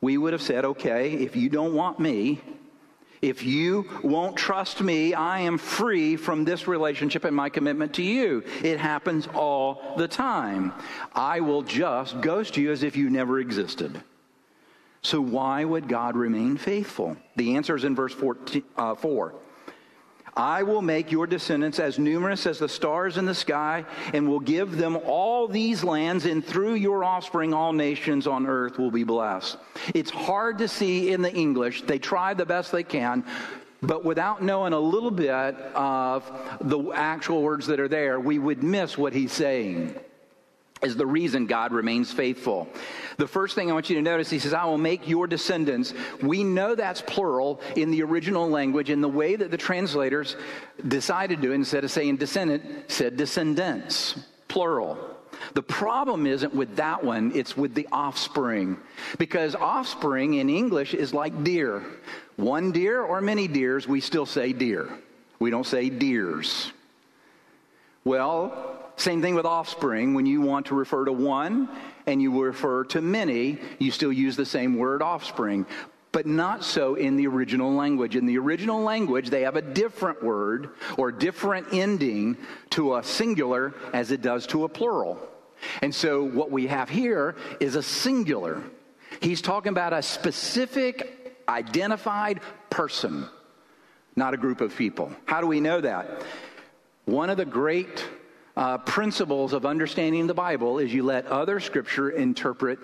we 0.00 0.18
would 0.18 0.32
have 0.32 0.42
said, 0.42 0.64
okay, 0.64 1.12
if 1.14 1.34
you 1.34 1.48
don't 1.48 1.74
want 1.74 1.98
me, 1.98 2.40
if 3.22 3.42
you 3.42 3.88
won't 4.02 4.36
trust 4.36 4.80
me, 4.80 5.14
I 5.14 5.40
am 5.40 5.58
free 5.58 6.16
from 6.16 6.44
this 6.44 6.66
relationship 6.68 7.24
and 7.24 7.34
my 7.34 7.48
commitment 7.48 7.94
to 7.94 8.02
you. 8.02 8.44
It 8.62 8.78
happens 8.78 9.26
all 9.34 9.94
the 9.96 10.08
time. 10.08 10.72
I 11.14 11.40
will 11.40 11.62
just 11.62 12.20
ghost 12.20 12.56
you 12.56 12.70
as 12.70 12.82
if 12.82 12.96
you 12.96 13.10
never 13.10 13.40
existed. 13.40 14.02
So, 15.02 15.20
why 15.20 15.64
would 15.64 15.86
God 15.86 16.16
remain 16.16 16.56
faithful? 16.56 17.16
The 17.36 17.56
answer 17.56 17.76
is 17.76 17.84
in 17.84 17.94
verse 17.94 18.14
14, 18.14 18.62
uh, 18.76 18.94
4. 18.94 19.34
I 20.36 20.64
will 20.64 20.82
make 20.82 21.12
your 21.12 21.26
descendants 21.26 21.78
as 21.78 21.98
numerous 21.98 22.46
as 22.46 22.58
the 22.58 22.68
stars 22.68 23.16
in 23.16 23.24
the 23.24 23.34
sky, 23.34 23.84
and 24.12 24.28
will 24.28 24.40
give 24.40 24.76
them 24.76 24.96
all 25.04 25.46
these 25.46 25.84
lands, 25.84 26.26
and 26.26 26.44
through 26.44 26.74
your 26.74 27.04
offspring, 27.04 27.54
all 27.54 27.72
nations 27.72 28.26
on 28.26 28.46
earth 28.46 28.78
will 28.78 28.90
be 28.90 29.04
blessed. 29.04 29.56
It's 29.94 30.10
hard 30.10 30.58
to 30.58 30.68
see 30.68 31.12
in 31.12 31.22
the 31.22 31.32
English. 31.32 31.82
They 31.82 31.98
try 31.98 32.34
the 32.34 32.46
best 32.46 32.72
they 32.72 32.82
can. 32.82 33.24
But 33.80 34.04
without 34.04 34.42
knowing 34.42 34.72
a 34.72 34.78
little 34.78 35.10
bit 35.10 35.54
of 35.74 36.58
the 36.60 36.90
actual 36.92 37.42
words 37.42 37.66
that 37.66 37.78
are 37.78 37.88
there, 37.88 38.18
we 38.18 38.38
would 38.38 38.62
miss 38.62 38.96
what 38.96 39.12
he's 39.12 39.32
saying 39.32 39.94
is 40.82 40.96
the 40.96 41.06
reason 41.06 41.46
God 41.46 41.72
remains 41.72 42.12
faithful. 42.12 42.68
The 43.16 43.26
first 43.26 43.54
thing 43.54 43.70
I 43.70 43.74
want 43.74 43.88
you 43.88 43.96
to 43.96 44.02
notice, 44.02 44.28
he 44.28 44.38
says, 44.38 44.52
I 44.52 44.64
will 44.64 44.78
make 44.78 45.08
your 45.08 45.26
descendants. 45.26 45.94
We 46.20 46.44
know 46.44 46.74
that's 46.74 47.00
plural 47.00 47.60
in 47.76 47.90
the 47.90 48.02
original 48.02 48.48
language, 48.48 48.90
in 48.90 49.00
the 49.00 49.08
way 49.08 49.36
that 49.36 49.50
the 49.50 49.56
translators 49.56 50.36
decided 50.86 51.40
to, 51.42 51.52
instead 51.52 51.84
of 51.84 51.90
saying 51.90 52.16
descendant, 52.16 52.90
said 52.90 53.16
descendants, 53.16 54.18
plural. 54.48 54.98
The 55.54 55.62
problem 55.62 56.26
isn't 56.26 56.54
with 56.54 56.76
that 56.76 57.04
one, 57.04 57.32
it's 57.34 57.56
with 57.56 57.74
the 57.74 57.88
offspring. 57.92 58.78
Because 59.18 59.54
offspring 59.54 60.34
in 60.34 60.50
English 60.50 60.94
is 60.94 61.14
like 61.14 61.44
deer. 61.44 61.82
One 62.36 62.72
deer 62.72 63.00
or 63.00 63.20
many 63.20 63.48
deers, 63.48 63.86
we 63.86 64.00
still 64.00 64.26
say 64.26 64.52
deer. 64.52 64.88
We 65.38 65.50
don't 65.50 65.66
say 65.66 65.88
deers. 65.88 66.72
Well, 68.04 68.83
same 68.96 69.20
thing 69.20 69.34
with 69.34 69.46
offspring. 69.46 70.14
When 70.14 70.26
you 70.26 70.40
want 70.40 70.66
to 70.66 70.74
refer 70.74 71.04
to 71.04 71.12
one 71.12 71.68
and 72.06 72.22
you 72.22 72.42
refer 72.42 72.84
to 72.84 73.00
many, 73.00 73.58
you 73.78 73.90
still 73.90 74.12
use 74.12 74.36
the 74.36 74.46
same 74.46 74.76
word 74.76 75.02
offspring. 75.02 75.66
But 76.12 76.26
not 76.26 76.62
so 76.62 76.94
in 76.94 77.16
the 77.16 77.26
original 77.26 77.72
language. 77.72 78.14
In 78.14 78.26
the 78.26 78.38
original 78.38 78.82
language, 78.82 79.30
they 79.30 79.42
have 79.42 79.56
a 79.56 79.62
different 79.62 80.22
word 80.22 80.70
or 80.96 81.10
different 81.10 81.68
ending 81.72 82.36
to 82.70 82.96
a 82.96 83.02
singular 83.02 83.74
as 83.92 84.12
it 84.12 84.22
does 84.22 84.46
to 84.48 84.64
a 84.64 84.68
plural. 84.68 85.18
And 85.82 85.92
so 85.92 86.22
what 86.22 86.52
we 86.52 86.68
have 86.68 86.88
here 86.88 87.34
is 87.58 87.74
a 87.74 87.82
singular. 87.82 88.62
He's 89.20 89.42
talking 89.42 89.70
about 89.70 89.92
a 89.92 90.02
specific, 90.02 91.36
identified 91.48 92.40
person, 92.70 93.26
not 94.14 94.34
a 94.34 94.36
group 94.36 94.60
of 94.60 94.76
people. 94.76 95.12
How 95.24 95.40
do 95.40 95.48
we 95.48 95.60
know 95.60 95.80
that? 95.80 96.22
One 97.06 97.28
of 97.28 97.36
the 97.36 97.44
great 97.44 98.04
uh, 98.56 98.78
principles 98.78 99.52
of 99.52 99.66
understanding 99.66 100.26
the 100.26 100.34
Bible 100.34 100.78
is 100.78 100.92
you 100.92 101.02
let 101.02 101.26
other 101.26 101.60
scripture 101.60 102.10
interpret 102.10 102.78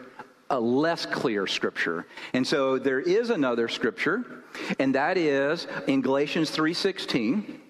a 0.51 0.59
less 0.59 1.07
clear 1.07 1.47
scripture. 1.47 2.07
And 2.33 2.45
so 2.45 2.79
there 2.79 3.01
is 3.01 3.31
another 3.31 3.69
scripture, 3.69 4.43
and 4.79 4.95
that 4.97 5.17
is 5.17 5.67
in 5.87 6.01
Galatians 6.01 6.51
3:16. 6.51 7.61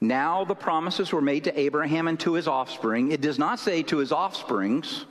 Now 0.00 0.44
the 0.44 0.54
promises 0.54 1.12
were 1.12 1.22
made 1.22 1.44
to 1.44 1.58
Abraham 1.58 2.08
and 2.08 2.18
to 2.20 2.34
his 2.34 2.48
offspring. 2.48 3.12
It 3.12 3.20
does 3.20 3.38
not 3.38 3.58
say 3.58 3.82
to 3.84 3.98
his 3.98 4.12
offsprings, 4.12 5.06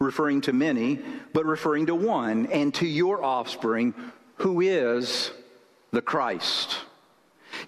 referring 0.00 0.40
to 0.42 0.52
many, 0.52 1.00
but 1.32 1.46
referring 1.46 1.86
to 1.86 1.94
one, 1.94 2.46
and 2.46 2.74
to 2.74 2.86
your 2.86 3.24
offspring, 3.24 3.94
who 4.36 4.60
is 4.60 5.30
the 5.92 6.02
Christ. 6.02 6.78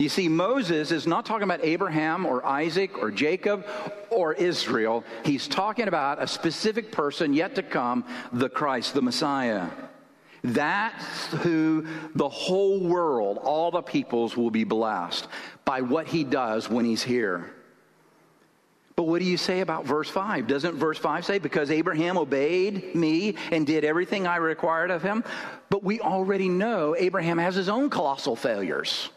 You 0.01 0.09
see, 0.09 0.31
Moses 0.31 0.93
is 0.93 1.07
not 1.07 1.27
talking 1.27 1.43
about 1.43 1.63
Abraham 1.63 2.25
or 2.25 2.43
Isaac 2.47 2.97
or 3.03 3.11
Jacob 3.11 3.67
or 4.09 4.33
Israel. 4.33 5.05
He's 5.27 5.47
talking 5.47 5.89
about 5.89 6.23
a 6.23 6.27
specific 6.27 6.91
person 6.91 7.35
yet 7.35 7.57
to 7.57 7.63
come, 7.63 8.07
the 8.33 8.49
Christ, 8.49 8.95
the 8.95 9.03
Messiah. 9.03 9.69
That's 10.43 11.27
who 11.43 11.87
the 12.15 12.31
whole 12.31 12.81
world, 12.81 13.37
all 13.43 13.71
the 13.71 13.83
peoples 13.83 14.39
will 14.39 14.51
be 14.51 14.65
blessed 14.65 15.29
by 15.67 15.83
what 15.83 16.07
he 16.07 16.25
does 16.25 16.71
when 16.71 16.87
he's 16.87 17.03
here. 17.03 17.53
But 18.97 19.03
what 19.03 19.19
do 19.19 19.27
you 19.27 19.37
say 19.37 19.61
about 19.61 19.85
verse 19.85 20.09
5? 20.09 20.47
Doesn't 20.47 20.77
verse 20.77 20.97
5 20.97 21.27
say, 21.27 21.39
Because 21.39 21.71
Abraham 21.71 22.17
obeyed 22.17 22.95
me 22.95 23.35
and 23.53 23.67
did 23.67 23.85
everything 23.85 24.27
I 24.27 24.37
required 24.37 24.91
of 24.91 25.03
him? 25.03 25.25
But 25.69 25.85
we 25.85 26.01
already 26.01 26.49
know 26.49 26.97
Abraham 26.99 27.37
has 27.37 27.55
his 27.55 27.69
own 27.69 27.91
colossal 27.91 28.35
failures. 28.35 29.11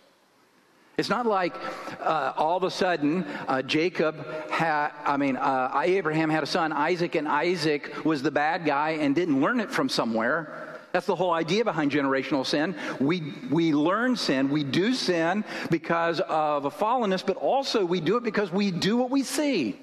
It's 0.96 1.10
not 1.10 1.26
like 1.26 1.56
uh, 2.02 2.34
all 2.38 2.56
of 2.56 2.64
a 2.64 2.70
sudden 2.70 3.24
uh, 3.48 3.64
Jacob 3.64 4.28
had, 4.52 4.92
I 5.04 5.18
mean, 5.18 5.38
uh, 5.38 5.82
Abraham 5.84 6.30
had 6.30 6.44
a 6.44 6.46
son, 6.46 6.72
Isaac, 6.72 7.16
and 7.16 7.28
Isaac 7.28 8.06
was 8.06 8.22
the 8.22 8.30
bad 8.30 8.64
guy 8.64 8.92
and 8.92 9.16
didn't 9.16 9.42
learn 9.42 9.60
it 9.60 9.72
from 9.72 9.90
somewhere. 9.90 10.78
That's 10.92 11.08
the 11.08 11.16
whole 11.16 11.32
idea 11.32 11.66
behind 11.66 11.92
generational 11.92 12.46
sin. 12.46 12.76
We, 13.00 13.34
we 13.50 13.74
learn 13.74 14.16
sin, 14.16 14.50
we 14.50 14.64
do 14.64 14.94
sin 14.94 15.44
because 15.72 16.20
of 16.20 16.66
a 16.66 16.72
fallenness, 16.72 17.26
but 17.26 17.38
also 17.38 17.84
we 17.84 18.00
do 18.00 18.18
it 18.18 18.24
because 18.24 18.52
we 18.52 18.70
do 18.70 18.96
what 18.96 19.10
we 19.10 19.24
see. 19.24 19.80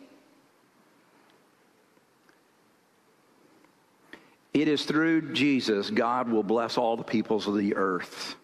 It 4.55 4.68
is 4.68 4.85
through 4.85 5.33
Jesus 5.33 5.90
God 5.90 6.29
will 6.29 6.42
bless 6.44 6.79
all 6.79 6.96
the 6.96 7.03
peoples 7.03 7.49
of 7.49 7.57
the 7.57 7.75
earth. 7.75 8.37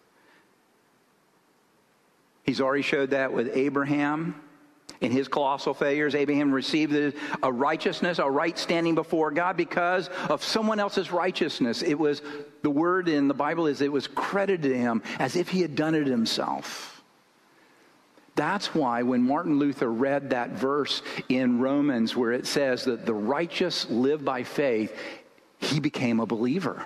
He's 2.47 2.61
already 2.61 2.81
showed 2.81 3.09
that 3.09 3.33
with 3.33 3.55
Abraham 3.55 4.33
in 5.01 5.11
his 5.11 5.27
colossal 5.27 5.73
failures. 5.73 6.15
Abraham 6.15 6.51
received 6.51 6.93
a 7.43 7.51
righteousness, 7.51 8.19
a 8.19 8.31
right 8.31 8.57
standing 8.57 8.95
before 8.95 9.31
God 9.31 9.57
because 9.57 10.07
of 10.29 10.41
someone 10.41 10.79
else's 10.79 11.11
righteousness. 11.11 11.83
It 11.83 11.95
was, 11.95 12.21
the 12.61 12.69
word 12.69 13.09
in 13.09 13.27
the 13.27 13.33
Bible 13.33 13.67
is, 13.67 13.81
it 13.81 13.91
was 13.91 14.07
credited 14.07 14.71
to 14.71 14.77
him 14.77 15.03
as 15.19 15.35
if 15.35 15.49
he 15.49 15.61
had 15.61 15.75
done 15.75 15.93
it 15.93 16.07
himself. 16.07 17.03
That's 18.35 18.73
why 18.73 19.01
when 19.01 19.23
Martin 19.23 19.59
Luther 19.59 19.91
read 19.91 20.29
that 20.29 20.51
verse 20.51 21.01
in 21.27 21.59
Romans 21.59 22.15
where 22.15 22.31
it 22.31 22.47
says 22.47 22.85
that 22.85 23.05
the 23.05 23.13
righteous 23.13 23.89
live 23.89 24.23
by 24.23 24.43
faith, 24.43 24.97
he 25.59 25.81
became 25.81 26.21
a 26.21 26.25
believer. 26.25 26.85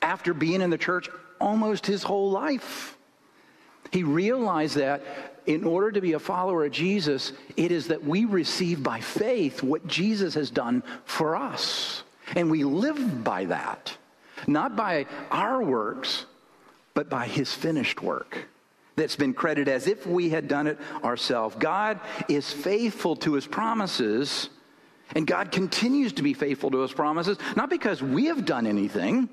After 0.00 0.32
being 0.32 0.62
in 0.62 0.70
the 0.70 0.78
church 0.78 1.10
almost 1.38 1.84
his 1.84 2.02
whole 2.02 2.30
life. 2.30 2.96
He 3.90 4.02
realized 4.02 4.76
that 4.76 5.02
in 5.46 5.64
order 5.64 5.90
to 5.92 6.00
be 6.00 6.12
a 6.12 6.18
follower 6.18 6.64
of 6.64 6.72
Jesus, 6.72 7.32
it 7.56 7.72
is 7.72 7.88
that 7.88 8.04
we 8.04 8.24
receive 8.24 8.82
by 8.82 9.00
faith 9.00 9.62
what 9.62 9.86
Jesus 9.86 10.34
has 10.34 10.50
done 10.50 10.82
for 11.04 11.34
us. 11.34 12.02
And 12.36 12.50
we 12.50 12.62
live 12.62 13.24
by 13.24 13.46
that, 13.46 13.96
not 14.46 14.76
by 14.76 15.06
our 15.30 15.62
works, 15.62 16.26
but 16.94 17.08
by 17.08 17.26
his 17.26 17.52
finished 17.52 18.02
work 18.02 18.46
that's 18.96 19.16
been 19.16 19.34
credited 19.34 19.68
as 19.68 19.86
if 19.86 20.06
we 20.06 20.28
had 20.28 20.46
done 20.46 20.66
it 20.66 20.78
ourselves. 21.02 21.56
God 21.58 21.98
is 22.28 22.52
faithful 22.52 23.16
to 23.16 23.34
his 23.34 23.46
promises, 23.46 24.50
and 25.14 25.26
God 25.26 25.50
continues 25.50 26.12
to 26.14 26.22
be 26.22 26.34
faithful 26.34 26.70
to 26.70 26.80
his 26.80 26.92
promises, 26.92 27.38
not 27.56 27.70
because 27.70 28.02
we 28.02 28.26
have 28.26 28.44
done 28.44 28.66
anything, 28.66 29.28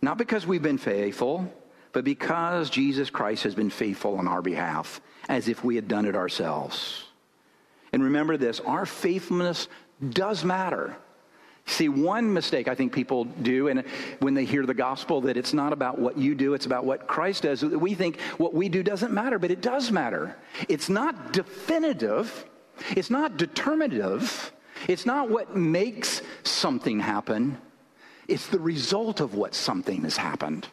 not 0.00 0.18
because 0.18 0.46
we've 0.46 0.62
been 0.62 0.78
faithful, 0.78 1.52
but 1.92 2.04
because 2.04 2.70
Jesus 2.70 3.10
Christ 3.10 3.42
has 3.44 3.54
been 3.54 3.70
faithful 3.70 4.16
on 4.16 4.26
our 4.26 4.42
behalf, 4.42 5.00
as 5.28 5.48
if 5.48 5.62
we 5.62 5.76
had 5.76 5.88
done 5.88 6.06
it 6.06 6.16
ourselves. 6.16 7.04
And 7.92 8.02
remember 8.02 8.36
this 8.36 8.60
our 8.60 8.86
faithfulness 8.86 9.68
does 10.10 10.44
matter. 10.44 10.96
See, 11.66 11.88
one 11.88 12.32
mistake 12.32 12.66
I 12.66 12.74
think 12.74 12.92
people 12.92 13.24
do, 13.24 13.68
and 13.68 13.84
when 14.18 14.34
they 14.34 14.44
hear 14.44 14.66
the 14.66 14.74
gospel, 14.74 15.20
that 15.22 15.36
it's 15.36 15.52
not 15.52 15.72
about 15.72 15.98
what 15.98 16.18
you 16.18 16.34
do, 16.34 16.54
it's 16.54 16.66
about 16.66 16.84
what 16.84 17.06
Christ 17.06 17.44
does. 17.44 17.64
We 17.64 17.94
think 17.94 18.20
what 18.36 18.52
we 18.52 18.68
do 18.68 18.82
doesn't 18.82 19.12
matter, 19.12 19.38
but 19.38 19.52
it 19.52 19.60
does 19.60 19.92
matter. 19.92 20.36
It's 20.68 20.88
not 20.88 21.32
definitive, 21.32 22.44
it's 22.96 23.10
not 23.10 23.36
determinative, 23.36 24.52
it's 24.88 25.06
not 25.06 25.30
what 25.30 25.56
makes 25.56 26.22
something 26.42 26.98
happen, 26.98 27.58
it's 28.26 28.48
the 28.48 28.58
result 28.58 29.20
of 29.20 29.36
what 29.36 29.54
something 29.54 30.02
has 30.02 30.16
happened. 30.16 30.66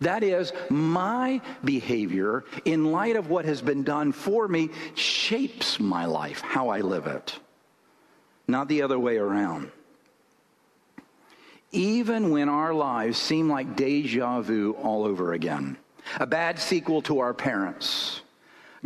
That 0.00 0.22
is, 0.22 0.52
my 0.70 1.42
behavior, 1.62 2.44
in 2.64 2.90
light 2.90 3.16
of 3.16 3.28
what 3.28 3.44
has 3.44 3.60
been 3.60 3.82
done 3.82 4.12
for 4.12 4.48
me, 4.48 4.70
shapes 4.94 5.78
my 5.78 6.06
life, 6.06 6.40
how 6.40 6.70
I 6.70 6.80
live 6.80 7.06
it, 7.06 7.38
not 8.48 8.68
the 8.68 8.82
other 8.82 8.98
way 8.98 9.18
around. 9.18 9.70
Even 11.72 12.30
when 12.30 12.48
our 12.48 12.72
lives 12.72 13.18
seem 13.18 13.48
like 13.48 13.76
deja 13.76 14.40
vu 14.40 14.72
all 14.82 15.04
over 15.04 15.34
again, 15.34 15.76
a 16.18 16.26
bad 16.26 16.58
sequel 16.58 17.02
to 17.02 17.20
our 17.20 17.34
parents, 17.34 18.22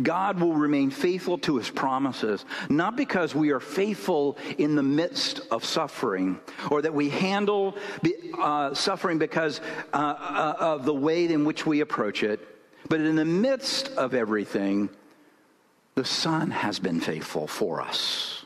God 0.01 0.41
will 0.41 0.53
remain 0.53 0.91
faithful 0.91 1.37
to 1.39 1.57
his 1.57 1.69
promises, 1.69 2.43
not 2.69 2.97
because 2.97 3.33
we 3.33 3.51
are 3.51 3.61
faithful 3.61 4.37
in 4.57 4.75
the 4.75 4.83
midst 4.83 5.39
of 5.51 5.63
suffering 5.63 6.39
or 6.69 6.81
that 6.81 6.93
we 6.93 7.09
handle 7.09 7.77
uh, 8.37 8.73
suffering 8.73 9.17
because 9.17 9.61
uh, 9.93 9.97
uh, 9.97 10.55
of 10.59 10.85
the 10.85 10.93
way 10.93 11.25
in 11.25 11.45
which 11.45 11.65
we 11.65 11.79
approach 11.79 12.23
it, 12.23 12.45
but 12.89 12.99
in 12.99 13.15
the 13.15 13.25
midst 13.25 13.87
of 13.95 14.13
everything, 14.13 14.89
the 15.95 16.05
Son 16.05 16.51
has 16.51 16.77
been 16.77 16.99
faithful 16.99 17.47
for 17.47 17.81
us. 17.81 18.43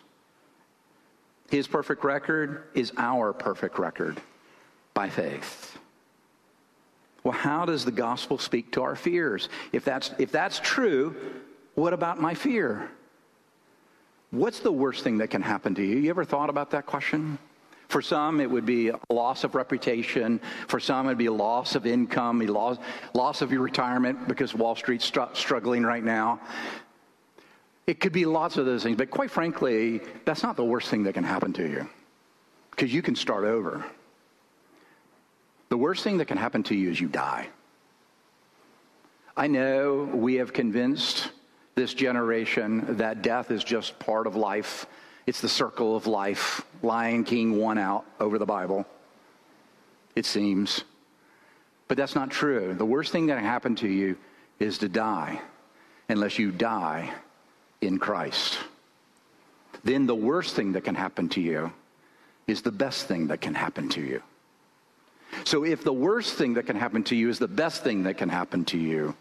His 1.49 1.67
perfect 1.67 2.03
record 2.03 2.65
is 2.75 2.93
our 2.95 3.33
perfect 3.33 3.79
record 3.79 4.21
by 4.93 5.09
faith. 5.09 5.78
Well, 7.29 7.37
how 7.37 7.63
does 7.63 7.85
the 7.85 7.91
gospel 7.91 8.39
speak 8.39 8.71
to 8.71 8.81
our 8.81 8.95
fears? 8.95 9.49
If 9.71 9.85
that's, 9.85 10.09
if 10.17 10.31
that's 10.31 10.59
true, 10.61 11.15
what 11.75 11.93
about 11.93 12.19
my 12.19 12.33
fear? 12.33 12.89
What's 14.31 14.61
the 14.61 14.71
worst 14.71 15.03
thing 15.03 15.19
that 15.19 15.29
can 15.29 15.43
happen 15.43 15.75
to 15.75 15.83
you? 15.83 15.97
You 15.97 16.09
ever 16.09 16.25
thought 16.25 16.49
about 16.49 16.71
that 16.71 16.87
question? 16.87 17.37
For 17.87 18.01
some, 18.01 18.41
it 18.41 18.49
would 18.49 18.65
be 18.65 18.87
a 18.87 18.99
loss 19.11 19.43
of 19.43 19.53
reputation. 19.53 20.41
For 20.67 20.79
some, 20.79 21.05
it'd 21.05 21.19
be 21.19 21.27
a 21.27 21.31
loss 21.31 21.75
of 21.75 21.85
income, 21.85 22.41
a 22.41 22.47
loss, 22.47 22.77
loss 23.13 23.43
of 23.43 23.51
your 23.51 23.61
retirement 23.61 24.27
because 24.27 24.55
Wall 24.55 24.75
Street's 24.75 25.05
str- 25.05 25.21
struggling 25.33 25.83
right 25.83 26.03
now. 26.03 26.39
It 27.85 27.99
could 27.99 28.11
be 28.11 28.25
lots 28.25 28.57
of 28.57 28.65
those 28.65 28.81
things, 28.81 28.97
but 28.97 29.11
quite 29.11 29.29
frankly, 29.29 30.01
that's 30.25 30.41
not 30.41 30.55
the 30.55 30.65
worst 30.65 30.89
thing 30.89 31.03
that 31.03 31.13
can 31.13 31.23
happen 31.23 31.53
to 31.53 31.69
you 31.69 31.87
because 32.71 32.91
you 32.91 33.03
can 33.03 33.15
start 33.15 33.43
over. 33.43 33.85
The 35.69 35.77
worst 35.77 36.03
thing 36.03 36.17
that 36.17 36.25
can 36.25 36.37
happen 36.37 36.63
to 36.63 36.75
you 36.75 36.89
is 36.89 36.99
you 36.99 37.07
die. 37.07 37.47
I 39.37 39.47
know 39.47 40.09
we 40.13 40.35
have 40.35 40.51
convinced 40.51 41.29
this 41.75 41.93
generation 41.93 42.97
that 42.97 43.21
death 43.21 43.51
is 43.51 43.63
just 43.63 43.97
part 43.99 44.27
of 44.27 44.35
life. 44.35 44.85
It's 45.25 45.41
the 45.41 45.47
circle 45.47 45.95
of 45.95 46.07
life. 46.07 46.65
Lion 46.81 47.23
King 47.23 47.57
won 47.57 47.77
out 47.77 48.03
over 48.19 48.37
the 48.37 48.45
Bible, 48.45 48.85
it 50.15 50.25
seems. 50.25 50.83
But 51.87 51.97
that's 51.97 52.15
not 52.15 52.31
true. 52.31 52.73
The 52.73 52.85
worst 52.85 53.11
thing 53.11 53.27
that 53.27 53.35
can 53.35 53.45
happen 53.45 53.75
to 53.77 53.87
you 53.87 54.17
is 54.59 54.79
to 54.79 54.89
die 54.89 55.39
unless 56.09 56.37
you 56.37 56.51
die 56.51 57.13
in 57.81 57.97
Christ. 57.97 58.57
Then 59.83 60.05
the 60.05 60.15
worst 60.15 60.55
thing 60.55 60.73
that 60.73 60.83
can 60.83 60.95
happen 60.95 61.29
to 61.29 61.41
you 61.41 61.71
is 62.47 62.61
the 62.61 62.71
best 62.71 63.07
thing 63.07 63.27
that 63.27 63.39
can 63.39 63.53
happen 63.53 63.87
to 63.89 64.01
you. 64.01 64.21
So 65.43 65.65
if 65.65 65.83
the 65.83 65.93
worst 65.93 66.35
thing 66.35 66.53
that 66.55 66.65
can 66.65 66.75
happen 66.75 67.03
to 67.05 67.15
you 67.15 67.29
is 67.29 67.39
the 67.39 67.47
best 67.47 67.83
thing 67.83 68.03
that 68.03 68.17
can 68.17 68.29
happen 68.29 68.65
to 68.65 68.77
you, 68.77 69.15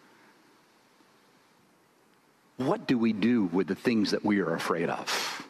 what 2.58 2.86
do 2.86 2.98
we 2.98 3.12
do 3.12 3.44
with 3.44 3.68
the 3.68 3.74
things 3.74 4.10
that 4.10 4.24
we 4.24 4.40
are 4.40 4.54
afraid 4.54 4.90
of? 4.90 5.46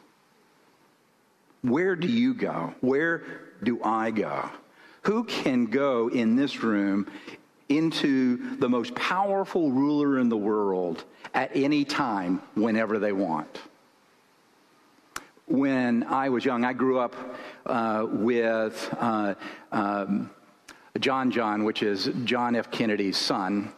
Where 1.62 1.97
do 1.97 2.07
you 2.07 2.35
go? 2.35 2.75
Where 2.81 3.25
do 3.62 3.83
I 3.83 4.11
go? 4.11 4.51
Who 5.03 5.25
can 5.25 5.66
go 5.66 6.09
in 6.09 6.37
this 6.37 6.62
room 6.62 7.07
into 7.68 8.57
the 8.59 8.68
most 8.68 8.94
powerful 8.94 9.71
ruler 9.71 10.18
in 10.18 10.29
the 10.29 10.37
world 10.37 11.05
at 11.35 11.51
any 11.55 11.85
time, 11.85 12.42
whenever 12.55 12.99
they 12.99 13.12
want? 13.12 13.61
When 15.47 16.05
I 16.05 16.29
was 16.29 16.44
young, 16.44 16.64
I 16.64 16.75
grew 16.75 16.99
up 16.99 17.16
uh, 17.64 18.07
with 18.07 18.94
uh, 18.99 19.35
um, 19.73 20.31
John 20.98 21.31
John, 21.31 21.64
which 21.64 21.83
is 21.83 22.11
John 22.24 22.57
F. 22.57 22.70
Kennedy's 22.70 23.16
son 23.16 23.72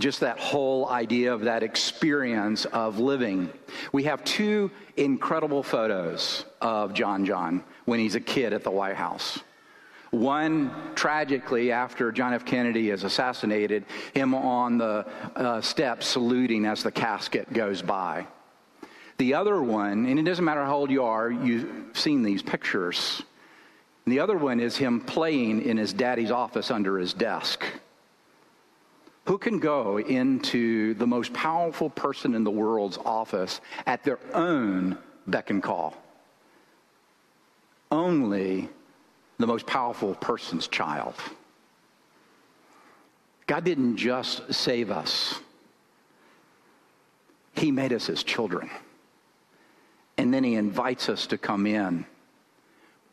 just 0.00 0.20
that 0.20 0.38
whole 0.38 0.88
idea 0.88 1.32
of 1.32 1.42
that 1.42 1.62
experience 1.62 2.64
of 2.66 2.98
living. 2.98 3.50
We 3.92 4.04
have 4.04 4.24
two 4.24 4.70
incredible 4.96 5.62
photos 5.62 6.46
of 6.60 6.94
John 6.94 7.24
John 7.24 7.62
when 7.84 8.00
he's 8.00 8.14
a 8.14 8.20
kid 8.20 8.52
at 8.52 8.64
the 8.64 8.70
White 8.70 8.96
House. 8.96 9.40
One, 10.10 10.72
tragically, 10.96 11.70
after 11.70 12.10
John 12.10 12.34
F. 12.34 12.44
Kennedy 12.44 12.90
is 12.90 13.04
assassinated, 13.04 13.84
him 14.12 14.34
on 14.34 14.76
the 14.76 15.06
uh, 15.36 15.60
steps 15.60 16.06
saluting 16.08 16.64
as 16.64 16.82
the 16.82 16.90
casket 16.90 17.52
goes 17.52 17.80
by. 17.80 18.26
The 19.18 19.34
other 19.34 19.62
one, 19.62 20.06
and 20.06 20.18
it 20.18 20.24
doesn't 20.24 20.44
matter 20.44 20.64
how 20.64 20.78
old 20.78 20.90
you 20.90 21.04
are, 21.04 21.30
you've 21.30 21.96
seen 21.96 22.22
these 22.22 22.42
pictures. 22.42 23.22
And 24.10 24.16
the 24.18 24.24
other 24.24 24.36
one 24.36 24.58
is 24.58 24.76
him 24.76 25.00
playing 25.00 25.62
in 25.62 25.76
his 25.76 25.92
daddy's 25.92 26.32
office 26.32 26.72
under 26.72 26.98
his 26.98 27.14
desk. 27.14 27.64
Who 29.26 29.38
can 29.38 29.60
go 29.60 29.98
into 29.98 30.94
the 30.94 31.06
most 31.06 31.32
powerful 31.32 31.90
person 31.90 32.34
in 32.34 32.42
the 32.42 32.50
world's 32.50 32.98
office 32.98 33.60
at 33.86 34.02
their 34.02 34.18
own 34.34 34.98
beck 35.28 35.50
and 35.50 35.62
call? 35.62 35.96
Only 37.92 38.68
the 39.38 39.46
most 39.46 39.64
powerful 39.64 40.16
person's 40.16 40.66
child. 40.66 41.14
God 43.46 43.62
didn't 43.62 43.96
just 43.96 44.52
save 44.52 44.90
us, 44.90 45.38
He 47.54 47.70
made 47.70 47.92
us 47.92 48.06
His 48.06 48.24
children. 48.24 48.70
And 50.18 50.34
then 50.34 50.42
He 50.42 50.56
invites 50.56 51.08
us 51.08 51.28
to 51.28 51.38
come 51.38 51.64
in 51.64 52.06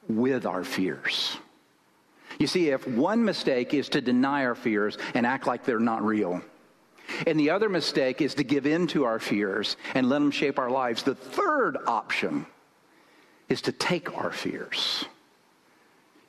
with 0.07 0.45
our 0.45 0.63
fears. 0.63 1.37
You 2.39 2.47
see, 2.47 2.69
if 2.69 2.87
one 2.87 3.23
mistake 3.23 3.73
is 3.73 3.89
to 3.89 4.01
deny 4.01 4.45
our 4.45 4.55
fears 4.55 4.97
and 5.13 5.25
act 5.25 5.47
like 5.47 5.65
they're 5.65 5.79
not 5.79 6.03
real, 6.03 6.41
and 7.25 7.39
the 7.39 7.49
other 7.49 7.69
mistake 7.69 8.21
is 8.21 8.35
to 8.35 8.43
give 8.43 8.67
in 8.67 8.87
to 8.87 9.05
our 9.05 9.19
fears 9.19 9.77
and 9.95 10.09
let 10.09 10.19
them 10.19 10.31
shape 10.31 10.59
our 10.59 10.69
lives, 10.69 11.03
the 11.03 11.15
third 11.15 11.77
option 11.87 12.45
is 13.49 13.61
to 13.61 13.71
take 13.71 14.15
our 14.17 14.31
fears 14.31 15.05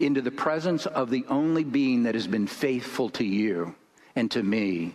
into 0.00 0.22
the 0.22 0.30
presence 0.30 0.86
of 0.86 1.10
the 1.10 1.24
only 1.28 1.64
being 1.64 2.04
that 2.04 2.14
has 2.14 2.28
been 2.28 2.46
faithful 2.46 3.08
to 3.10 3.24
you 3.24 3.74
and 4.14 4.30
to 4.30 4.42
me 4.42 4.94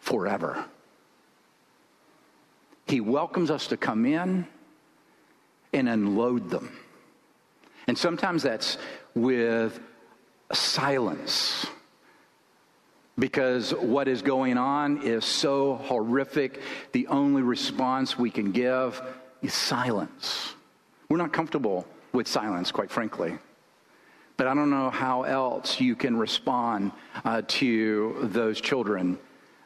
forever. 0.00 0.64
He 2.86 3.00
welcomes 3.00 3.50
us 3.50 3.68
to 3.68 3.76
come 3.76 4.04
in 4.04 4.46
and 5.72 5.88
unload 5.88 6.50
them. 6.50 6.76
And 7.86 7.96
sometimes 7.96 8.42
that's 8.42 8.78
with 9.14 9.78
silence 10.52 11.66
because 13.18 13.72
what 13.72 14.08
is 14.08 14.22
going 14.22 14.58
on 14.58 15.02
is 15.02 15.24
so 15.24 15.76
horrific. 15.76 16.60
The 16.92 17.06
only 17.06 17.42
response 17.42 18.18
we 18.18 18.30
can 18.30 18.52
give 18.52 19.00
is 19.42 19.54
silence. 19.54 20.54
We're 21.08 21.16
not 21.16 21.32
comfortable 21.32 21.86
with 22.12 22.26
silence, 22.26 22.70
quite 22.70 22.90
frankly. 22.90 23.38
But 24.36 24.48
I 24.48 24.54
don't 24.54 24.70
know 24.70 24.90
how 24.90 25.22
else 25.22 25.80
you 25.80 25.96
can 25.96 26.16
respond 26.16 26.92
uh, 27.24 27.42
to 27.48 28.16
those 28.22 28.60
children 28.60 29.18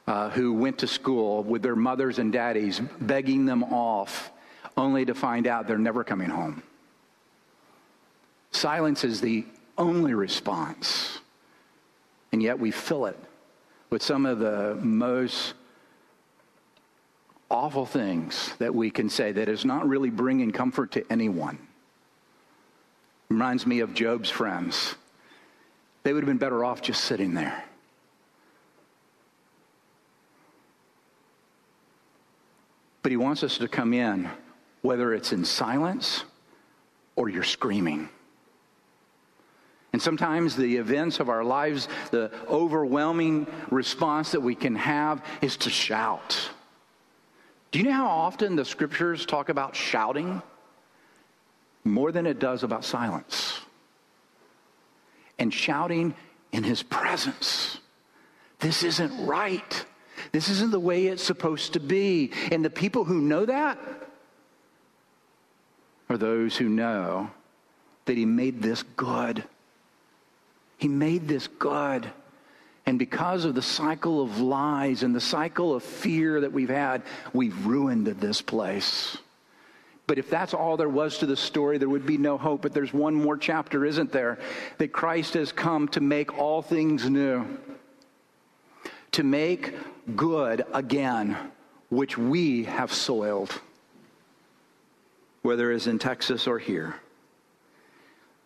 uh, 0.06 0.30
who 0.30 0.52
went 0.52 0.78
to 0.78 0.86
school 0.86 1.42
with 1.42 1.62
their 1.62 1.76
mothers 1.76 2.18
and 2.18 2.32
daddies 2.32 2.80
begging 3.00 3.46
them 3.46 3.64
off, 3.64 4.30
only 4.76 5.04
to 5.04 5.14
find 5.14 5.46
out 5.46 5.66
they're 5.66 5.78
never 5.78 6.04
coming 6.04 6.28
home. 6.28 6.62
Silence 8.52 9.04
is 9.04 9.20
the 9.20 9.44
only 9.78 10.14
response. 10.14 11.20
And 12.32 12.42
yet 12.42 12.58
we 12.58 12.70
fill 12.70 13.06
it 13.06 13.18
with 13.90 14.02
some 14.02 14.26
of 14.26 14.38
the 14.38 14.76
most 14.76 15.54
awful 17.50 17.84
things 17.84 18.54
that 18.58 18.74
we 18.74 18.90
can 18.90 19.08
say 19.08 19.32
that 19.32 19.48
is 19.48 19.64
not 19.64 19.88
really 19.88 20.10
bringing 20.10 20.52
comfort 20.52 20.92
to 20.92 21.04
anyone. 21.10 21.58
Reminds 23.28 23.66
me 23.66 23.80
of 23.80 23.94
Job's 23.94 24.30
friends. 24.30 24.94
They 26.02 26.12
would 26.12 26.22
have 26.22 26.28
been 26.28 26.38
better 26.38 26.64
off 26.64 26.80
just 26.80 27.04
sitting 27.04 27.34
there. 27.34 27.64
But 33.02 33.10
he 33.10 33.16
wants 33.16 33.42
us 33.42 33.58
to 33.58 33.68
come 33.68 33.94
in, 33.94 34.28
whether 34.82 35.14
it's 35.14 35.32
in 35.32 35.44
silence 35.44 36.24
or 37.16 37.28
you're 37.28 37.42
screaming. 37.42 38.08
And 39.92 40.00
sometimes 40.00 40.54
the 40.54 40.76
events 40.76 41.18
of 41.18 41.28
our 41.28 41.42
lives, 41.42 41.88
the 42.10 42.30
overwhelming 42.48 43.46
response 43.70 44.32
that 44.32 44.40
we 44.40 44.54
can 44.54 44.76
have 44.76 45.24
is 45.42 45.56
to 45.58 45.70
shout. 45.70 46.50
Do 47.72 47.78
you 47.78 47.84
know 47.86 47.92
how 47.92 48.08
often 48.08 48.56
the 48.56 48.64
scriptures 48.64 49.26
talk 49.26 49.48
about 49.48 49.74
shouting? 49.74 50.42
More 51.84 52.12
than 52.12 52.26
it 52.26 52.38
does 52.38 52.62
about 52.62 52.84
silence. 52.84 53.60
And 55.38 55.52
shouting 55.52 56.14
in 56.52 56.62
his 56.62 56.82
presence. 56.82 57.78
This 58.60 58.82
isn't 58.82 59.26
right. 59.26 59.84
This 60.32 60.48
isn't 60.50 60.70
the 60.70 60.80
way 60.80 61.06
it's 61.06 61.22
supposed 61.22 61.72
to 61.72 61.80
be. 61.80 62.32
And 62.52 62.64
the 62.64 62.70
people 62.70 63.04
who 63.04 63.20
know 63.20 63.46
that 63.46 63.78
are 66.08 66.18
those 66.18 66.56
who 66.56 66.68
know 66.68 67.30
that 68.04 68.16
He 68.16 68.24
made 68.24 68.60
this 68.60 68.82
good. 68.82 69.44
He 70.80 70.88
made 70.88 71.28
this 71.28 71.46
good. 71.46 72.10
And 72.86 72.98
because 72.98 73.44
of 73.44 73.54
the 73.54 73.60
cycle 73.60 74.22
of 74.22 74.40
lies 74.40 75.02
and 75.02 75.14
the 75.14 75.20
cycle 75.20 75.74
of 75.74 75.82
fear 75.82 76.40
that 76.40 76.52
we've 76.52 76.70
had, 76.70 77.02
we've 77.34 77.66
ruined 77.66 78.06
this 78.06 78.40
place. 78.40 79.18
But 80.06 80.16
if 80.16 80.30
that's 80.30 80.54
all 80.54 80.78
there 80.78 80.88
was 80.88 81.18
to 81.18 81.26
the 81.26 81.36
story, 81.36 81.76
there 81.76 81.90
would 81.90 82.06
be 82.06 82.16
no 82.16 82.38
hope. 82.38 82.62
But 82.62 82.72
there's 82.72 82.94
one 82.94 83.14
more 83.14 83.36
chapter, 83.36 83.84
isn't 83.84 84.10
there? 84.10 84.38
That 84.78 84.90
Christ 84.90 85.34
has 85.34 85.52
come 85.52 85.86
to 85.88 86.00
make 86.00 86.38
all 86.38 86.62
things 86.62 87.08
new, 87.10 87.44
to 89.12 89.22
make 89.22 89.74
good 90.16 90.64
again, 90.72 91.36
which 91.90 92.16
we 92.16 92.64
have 92.64 92.90
soiled, 92.90 93.52
whether 95.42 95.70
it's 95.70 95.86
in 95.86 95.98
Texas 95.98 96.46
or 96.46 96.58
here. 96.58 96.96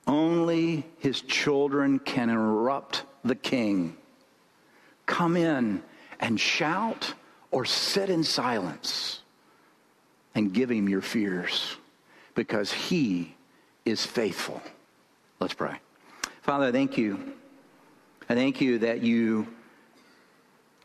Only 0.07 0.87
his 0.99 1.21
children 1.23 1.99
can 1.99 2.31
interrupt 2.31 3.05
the 3.25 3.35
king. 3.35 3.97
Come 5.07 5.37
in 5.37 5.83
and 6.21 6.39
shout 6.39 7.15
or 7.51 7.65
sit 7.65 8.11
in 8.11 8.25
silence 8.25 9.21
and 10.35 10.53
give 10.53 10.71
him 10.71 10.89
your 10.89 11.01
fears 11.01 11.77
because 12.35 12.73
he 12.73 13.35
is 13.85 14.05
faithful. 14.05 14.61
Let's 15.41 15.55
pray. 15.55 15.77
Father, 16.43 16.67
I 16.67 16.73
thank 16.73 16.99
you. 16.99 17.35
I 18.29 18.35
thank 18.35 18.61
you 18.61 18.79
that 18.81 19.03
you 19.03 19.47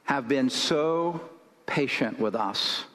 have 0.03 0.27
been 0.27 0.49
so 0.49 1.21
patient 1.65 2.19
with 2.19 2.35
us 2.35 2.85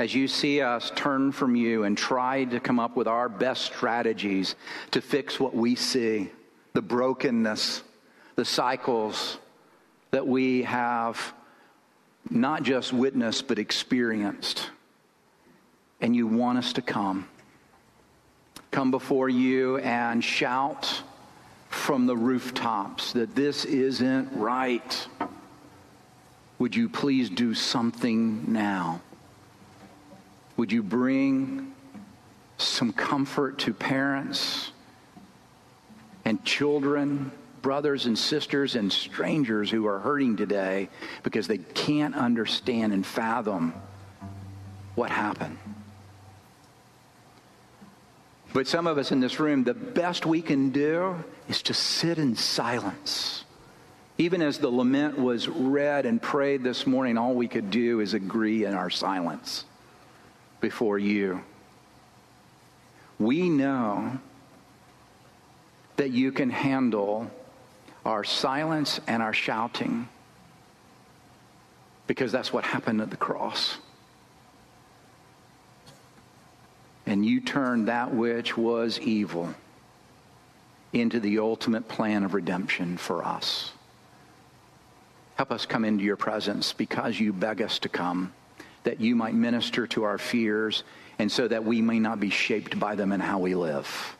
as 0.00 0.14
you 0.14 0.26
see 0.26 0.62
us 0.62 0.90
turn 0.96 1.30
from 1.30 1.54
you 1.54 1.84
and 1.84 1.96
try 1.96 2.44
to 2.44 2.58
come 2.58 2.80
up 2.80 2.96
with 2.96 3.06
our 3.06 3.28
best 3.28 3.66
strategies 3.66 4.54
to 4.90 4.98
fix 4.98 5.38
what 5.38 5.54
we 5.54 5.74
see 5.74 6.30
the 6.72 6.80
brokenness, 6.80 7.82
the 8.34 8.44
cycles 8.44 9.36
that 10.10 10.26
we 10.26 10.62
have 10.62 11.34
not 12.30 12.62
just 12.62 12.94
witnessed 12.94 13.46
but 13.46 13.58
experienced 13.58 14.70
and 16.00 16.16
you 16.16 16.26
want 16.26 16.56
us 16.56 16.72
to 16.72 16.80
come. 16.80 17.28
Come 18.70 18.90
before 18.90 19.28
you 19.28 19.76
and 19.78 20.24
shout 20.24 21.02
from 21.68 22.06
the 22.06 22.16
rooftops 22.16 23.12
that 23.12 23.34
this 23.34 23.66
isn't 23.66 24.30
right. 24.32 25.06
Would 26.58 26.74
you 26.74 26.88
please 26.88 27.28
do 27.28 27.52
something 27.52 28.50
now? 28.50 29.02
Would 30.60 30.72
you 30.72 30.82
bring 30.82 31.72
some 32.58 32.92
comfort 32.92 33.60
to 33.60 33.72
parents 33.72 34.72
and 36.26 36.44
children, 36.44 37.32
brothers 37.62 38.04
and 38.04 38.18
sisters, 38.18 38.74
and 38.74 38.92
strangers 38.92 39.70
who 39.70 39.86
are 39.86 40.00
hurting 40.00 40.36
today 40.36 40.90
because 41.22 41.46
they 41.46 41.56
can't 41.56 42.14
understand 42.14 42.92
and 42.92 43.06
fathom 43.06 43.72
what 44.96 45.08
happened? 45.10 45.56
But 48.52 48.68
some 48.68 48.86
of 48.86 48.98
us 48.98 49.12
in 49.12 49.20
this 49.20 49.40
room, 49.40 49.64
the 49.64 49.72
best 49.72 50.26
we 50.26 50.42
can 50.42 50.68
do 50.68 51.24
is 51.48 51.62
to 51.62 51.72
sit 51.72 52.18
in 52.18 52.36
silence. 52.36 53.46
Even 54.18 54.42
as 54.42 54.58
the 54.58 54.68
lament 54.68 55.18
was 55.18 55.48
read 55.48 56.04
and 56.04 56.20
prayed 56.20 56.62
this 56.62 56.86
morning, 56.86 57.16
all 57.16 57.32
we 57.32 57.48
could 57.48 57.70
do 57.70 58.00
is 58.00 58.12
agree 58.12 58.66
in 58.66 58.74
our 58.74 58.90
silence 58.90 59.64
before 60.60 60.98
you. 60.98 61.42
We 63.18 63.48
know 63.48 64.18
that 65.96 66.10
you 66.10 66.32
can 66.32 66.50
handle 66.50 67.30
our 68.04 68.24
silence 68.24 69.00
and 69.06 69.22
our 69.22 69.34
shouting 69.34 70.08
because 72.06 72.32
that's 72.32 72.52
what 72.52 72.64
happened 72.64 73.00
at 73.00 73.10
the 73.10 73.16
cross. 73.16 73.78
and 77.10 77.26
you 77.26 77.40
turned 77.40 77.88
that 77.88 78.14
which 78.14 78.56
was 78.56 79.00
evil 79.00 79.52
into 80.92 81.18
the 81.18 81.40
ultimate 81.40 81.88
plan 81.88 82.22
of 82.22 82.34
redemption 82.34 82.96
for 82.96 83.24
us. 83.24 83.72
Help 85.34 85.50
us 85.50 85.66
come 85.66 85.84
into 85.84 86.04
your 86.04 86.16
presence 86.16 86.72
because 86.72 87.18
you 87.18 87.32
beg 87.32 87.62
us 87.62 87.80
to 87.80 87.88
come, 87.88 88.32
that 88.84 89.00
you 89.00 89.14
might 89.14 89.34
minister 89.34 89.86
to 89.88 90.04
our 90.04 90.18
fears, 90.18 90.84
and 91.18 91.30
so 91.30 91.46
that 91.48 91.64
we 91.64 91.82
may 91.82 91.98
not 91.98 92.20
be 92.20 92.30
shaped 92.30 92.78
by 92.78 92.94
them 92.94 93.12
in 93.12 93.20
how 93.20 93.38
we 93.38 93.54
live. 93.54 94.16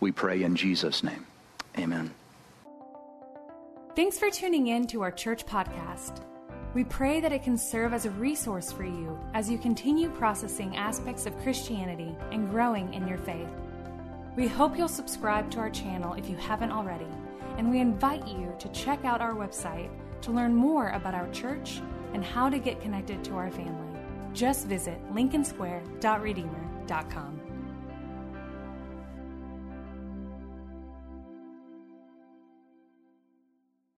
We 0.00 0.12
pray 0.12 0.42
in 0.42 0.56
Jesus' 0.56 1.02
name. 1.02 1.26
Amen. 1.78 2.12
Thanks 3.96 4.18
for 4.18 4.30
tuning 4.30 4.66
in 4.66 4.86
to 4.88 5.02
our 5.02 5.12
church 5.12 5.46
podcast. 5.46 6.22
We 6.74 6.82
pray 6.82 7.20
that 7.20 7.32
it 7.32 7.44
can 7.44 7.56
serve 7.56 7.94
as 7.94 8.04
a 8.04 8.10
resource 8.10 8.72
for 8.72 8.84
you 8.84 9.16
as 9.32 9.48
you 9.48 9.56
continue 9.56 10.10
processing 10.10 10.76
aspects 10.76 11.24
of 11.24 11.38
Christianity 11.42 12.16
and 12.32 12.50
growing 12.50 12.92
in 12.92 13.06
your 13.06 13.18
faith. 13.18 13.48
We 14.36 14.48
hope 14.48 14.76
you'll 14.76 14.88
subscribe 14.88 15.48
to 15.52 15.60
our 15.60 15.70
channel 15.70 16.14
if 16.14 16.28
you 16.28 16.36
haven't 16.36 16.72
already, 16.72 17.06
and 17.56 17.70
we 17.70 17.80
invite 17.80 18.26
you 18.26 18.52
to 18.58 18.68
check 18.70 19.04
out 19.04 19.20
our 19.20 19.34
website 19.34 19.90
to 20.22 20.32
learn 20.32 20.52
more 20.52 20.88
about 20.88 21.14
our 21.14 21.30
church 21.30 21.80
and 22.12 22.24
how 22.24 22.48
to 22.48 22.58
get 22.58 22.80
connected 22.80 23.22
to 23.24 23.36
our 23.36 23.52
family. 23.52 23.83
Just 24.34 24.66
visit 24.66 24.98
lincolnsquare.redeemer.com. 25.14 27.43